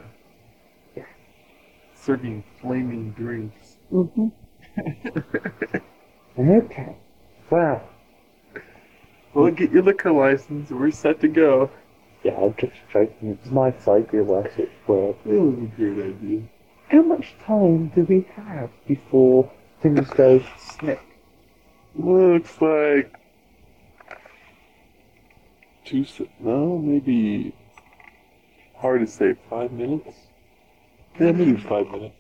Serving 1.96 2.44
flaming 2.62 3.12
drinks. 3.12 3.78
Mm-hmm. 3.92 4.28
okay. 6.40 6.96
Well, 7.50 7.82
Well, 9.34 9.52
get 9.52 9.72
your 9.72 9.84
liquor 9.84 10.12
license. 10.12 10.70
We're 10.70 10.92
set 10.92 11.22
to 11.22 11.28
go. 11.30 11.70
yeah, 12.24 12.36
I'm 12.36 12.54
just 12.56 12.74
joking. 12.92 13.38
It's 13.42 13.50
nice 13.52 13.88
idea 13.88 14.24
where 14.24 14.46
it 14.48 14.70
work. 14.88 15.24
That 15.24 15.30
was 15.40 15.58
a 15.60 15.68
great 15.78 16.06
idea. 16.16 16.42
How 16.90 17.02
much 17.04 17.36
time 17.46 17.88
do 17.96 18.04
we 18.04 18.28
have 18.36 18.70
before 18.88 19.50
things 19.82 20.10
go 20.10 20.44
snip? 20.58 21.00
Looks 21.96 22.60
like 22.62 23.16
two. 26.02 26.28
No, 26.40 26.80
maybe 26.80 27.54
hard 28.78 29.02
to 29.02 29.08
say. 29.08 29.36
Five 29.50 29.72
minutes. 29.72 30.16
Yeah, 31.20 31.32
maybe 31.32 31.56
five 31.58 31.88
minutes. 31.92 32.16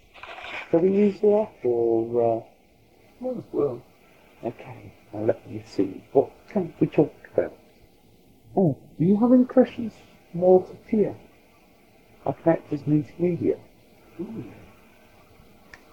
Shall 0.69 0.81
we 0.81 0.91
use 0.91 1.17
it 1.23 1.49
or, 1.63 2.37
uh, 2.37 2.43
Might 3.19 3.37
as 3.37 3.43
well. 3.51 3.81
okay, 4.43 4.93
now 5.11 5.21
let 5.21 5.49
me 5.49 5.63
see. 5.65 6.03
What 6.11 6.29
can 6.49 6.73
we 6.79 6.87
talk 6.87 7.13
about? 7.33 7.57
Oh, 8.55 8.77
do 8.99 9.05
you 9.05 9.19
have 9.19 9.33
any 9.33 9.45
questions 9.45 9.93
more 10.33 10.63
to 10.67 10.75
Tia? 10.89 11.15
I 12.25 12.31
can 12.33 12.53
act 12.53 12.71
as 12.73 12.81
multimedia. 12.83 13.57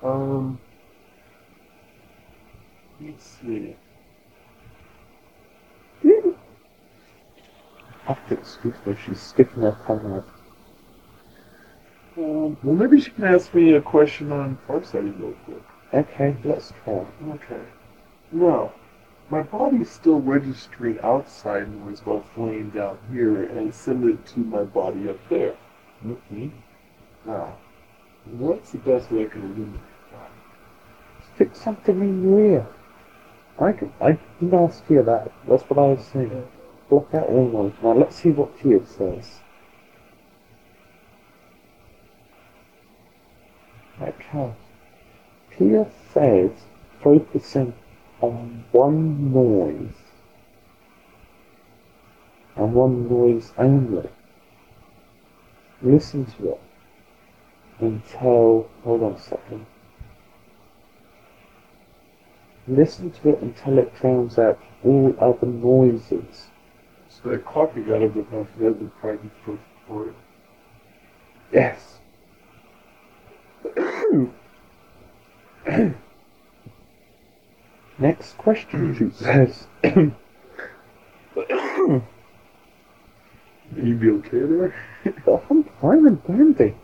Um. 0.02 0.58
Let's 3.00 3.24
see. 3.40 3.76
To 8.10 8.34
excuse 8.34 8.74
her, 8.84 8.96
she's 8.96 9.20
sticking 9.20 9.62
her 9.62 9.78
tongue 9.86 10.12
out. 10.14 10.28
Um, 12.16 12.56
well, 12.62 12.74
maybe 12.74 13.00
she 13.00 13.12
can 13.12 13.24
ask 13.24 13.54
me 13.54 13.74
a 13.74 13.80
question 13.80 14.32
on 14.32 14.58
Farsighted 14.66 15.20
real 15.20 15.34
quick. 15.44 15.62
Okay, 15.94 16.36
let's 16.44 16.72
try. 16.84 17.06
Okay. 17.28 17.60
Now, 18.32 18.72
my 19.30 19.42
body's 19.42 19.90
still 19.90 20.20
registering 20.20 20.98
outside 21.04 21.72
noise 21.72 22.00
while 22.04 22.18
it's 22.18 22.36
laying 22.36 22.70
down 22.70 22.98
here 23.12 23.44
and 23.44 23.72
send 23.72 24.08
it 24.08 24.26
to 24.26 24.40
my 24.40 24.64
body 24.64 25.08
up 25.08 25.18
there. 25.28 25.54
Mm-hmm. 26.04 26.48
Now, 27.26 27.56
what's 28.24 28.72
the 28.72 28.78
best 28.78 29.12
way 29.12 29.26
I 29.26 29.28
can 29.28 29.42
eliminate 29.42 29.80
that? 30.10 30.30
Stick 31.36 31.54
something 31.54 32.00
in 32.00 32.22
your 32.24 32.44
ear. 32.44 32.66
I 33.60 33.72
can, 33.72 33.92
I 34.00 34.18
can 34.38 34.52
ask 34.52 34.82
you 34.88 35.02
that. 35.04 35.30
That's 35.46 35.62
what 35.64 35.78
I 35.78 35.92
was 35.92 36.04
saying. 36.06 36.28
Block 36.30 36.59
out 36.92 37.28
all 37.28 37.48
noise. 37.48 37.72
Now 37.82 37.92
let's 37.92 38.16
see 38.16 38.30
what 38.30 38.58
Tia 38.60 38.84
says. 38.84 39.40
Okay. 44.00 44.52
Tia 45.56 45.86
says 46.12 46.50
focusing 47.02 47.74
on 48.20 48.64
one 48.72 49.32
noise 49.32 49.94
and 52.56 52.74
one 52.74 53.08
noise 53.08 53.52
only. 53.56 54.08
Listen 55.82 56.26
to 56.26 56.52
it 56.52 56.60
until, 57.78 58.68
hold 58.84 59.02
on 59.02 59.12
a 59.12 59.20
second. 59.20 59.66
Listen 62.68 63.10
to 63.10 63.30
it 63.30 63.40
until 63.40 63.78
it 63.78 63.94
drowns 63.96 64.38
out 64.38 64.58
all 64.84 65.14
other 65.18 65.46
noises. 65.46 66.48
That 67.24 67.44
coffee 67.44 67.82
got 67.82 68.02
a 68.02 68.08
bit 68.08 68.30
more 68.32 68.46
flavor 68.56 68.90
probably 69.00 69.30
first 69.44 69.62
for 69.86 70.08
it. 70.08 70.14
Yes. 71.52 71.98
Next 77.98 78.38
question, 78.38 78.96
she 78.96 79.10
says. 79.22 79.66
You 83.76 83.94
be 83.94 84.10
okay 84.10 84.40
there? 84.40 84.74
I'm 85.48 85.62
fine 85.80 86.06
and 86.06 86.24
dandy. 86.26 86.74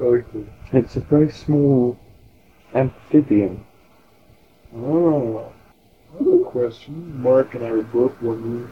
Okay. 0.00 0.46
It's 0.72 0.96
a 0.96 1.00
very 1.00 1.30
small 1.30 1.98
amphibian. 2.74 3.64
Oh. 4.74 5.52
Another 6.16 6.44
question. 6.44 7.20
Mark 7.20 7.54
and 7.54 7.64
I 7.64 7.70
were 7.70 7.82
both 7.82 8.20
wondering, 8.22 8.68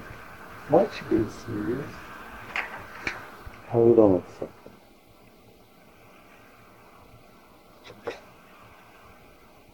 might 0.70 0.90
you 1.10 1.24
be 1.24 1.30
serious? 1.30 1.90
Hold 3.68 3.98
on 3.98 4.22
a 4.22 4.32
second. 4.32 4.48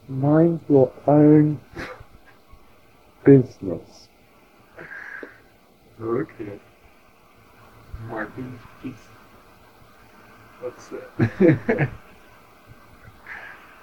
Mind 0.09 0.61
your 0.69 0.93
own 1.07 1.61
business. 3.25 4.09
Okay. 6.01 6.59
Martin, 8.09 8.59
please. 8.81 8.95
What's 10.61 10.89
that? 10.89 11.89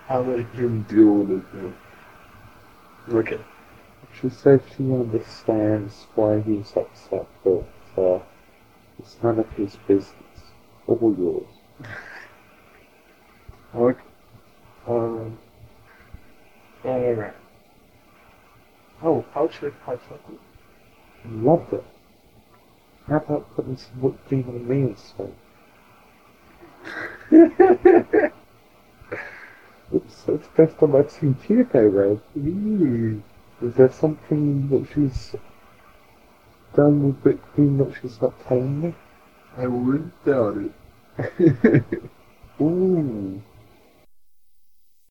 How 0.08 0.22
let 0.22 0.46
him 0.48 0.84
deal 0.84 1.14
with 1.14 1.40
it 1.40 1.54
then. 1.54 1.76
Okay. 3.12 3.40
She 4.14 4.30
says 4.30 4.62
she 4.76 4.84
understands 4.84 6.08
why 6.16 6.42
he's 6.42 6.74
upset, 6.76 7.28
but 7.44 7.64
uh, 7.98 8.20
it's 9.00 9.18
none 9.24 9.40
of 9.40 9.50
his 9.54 9.76
business. 9.88 10.14
All 10.88 11.16
yours. 11.18 11.48
Okay. 13.76 14.00
Um. 14.88 15.38
Uh, 16.84 17.32
actually 19.36 19.72
quite 19.84 20.00
like 20.12 20.22
it. 20.30 20.40
Loved 21.30 21.74
it. 21.74 21.84
How 23.08 23.18
about 23.18 23.56
putting 23.56 23.78
some 23.78 24.02
whipped 24.02 24.28
cream 24.28 24.46
on 24.50 24.68
me 24.68 24.82
instead? 24.90 25.34
it's, 29.94 30.26
it's 30.28 30.48
best 30.58 30.80
time 30.80 30.96
I've 30.96 31.12
seen 31.12 31.36
Chieko 31.36 32.20
Ooh. 32.38 33.22
Is 33.62 33.74
there 33.76 33.92
something 33.92 34.70
that 34.70 34.88
she's 34.94 35.36
done 36.76 37.16
with 37.22 37.42
cream 37.54 37.78
that 37.80 37.94
she's 38.02 38.22
not 38.22 38.40
telling 38.48 38.82
me? 38.82 38.96
I 39.58 39.68
wouldn't 39.68 40.26
doubt 40.26 40.58
it. 40.58 41.84
Ooh. 42.62 43.42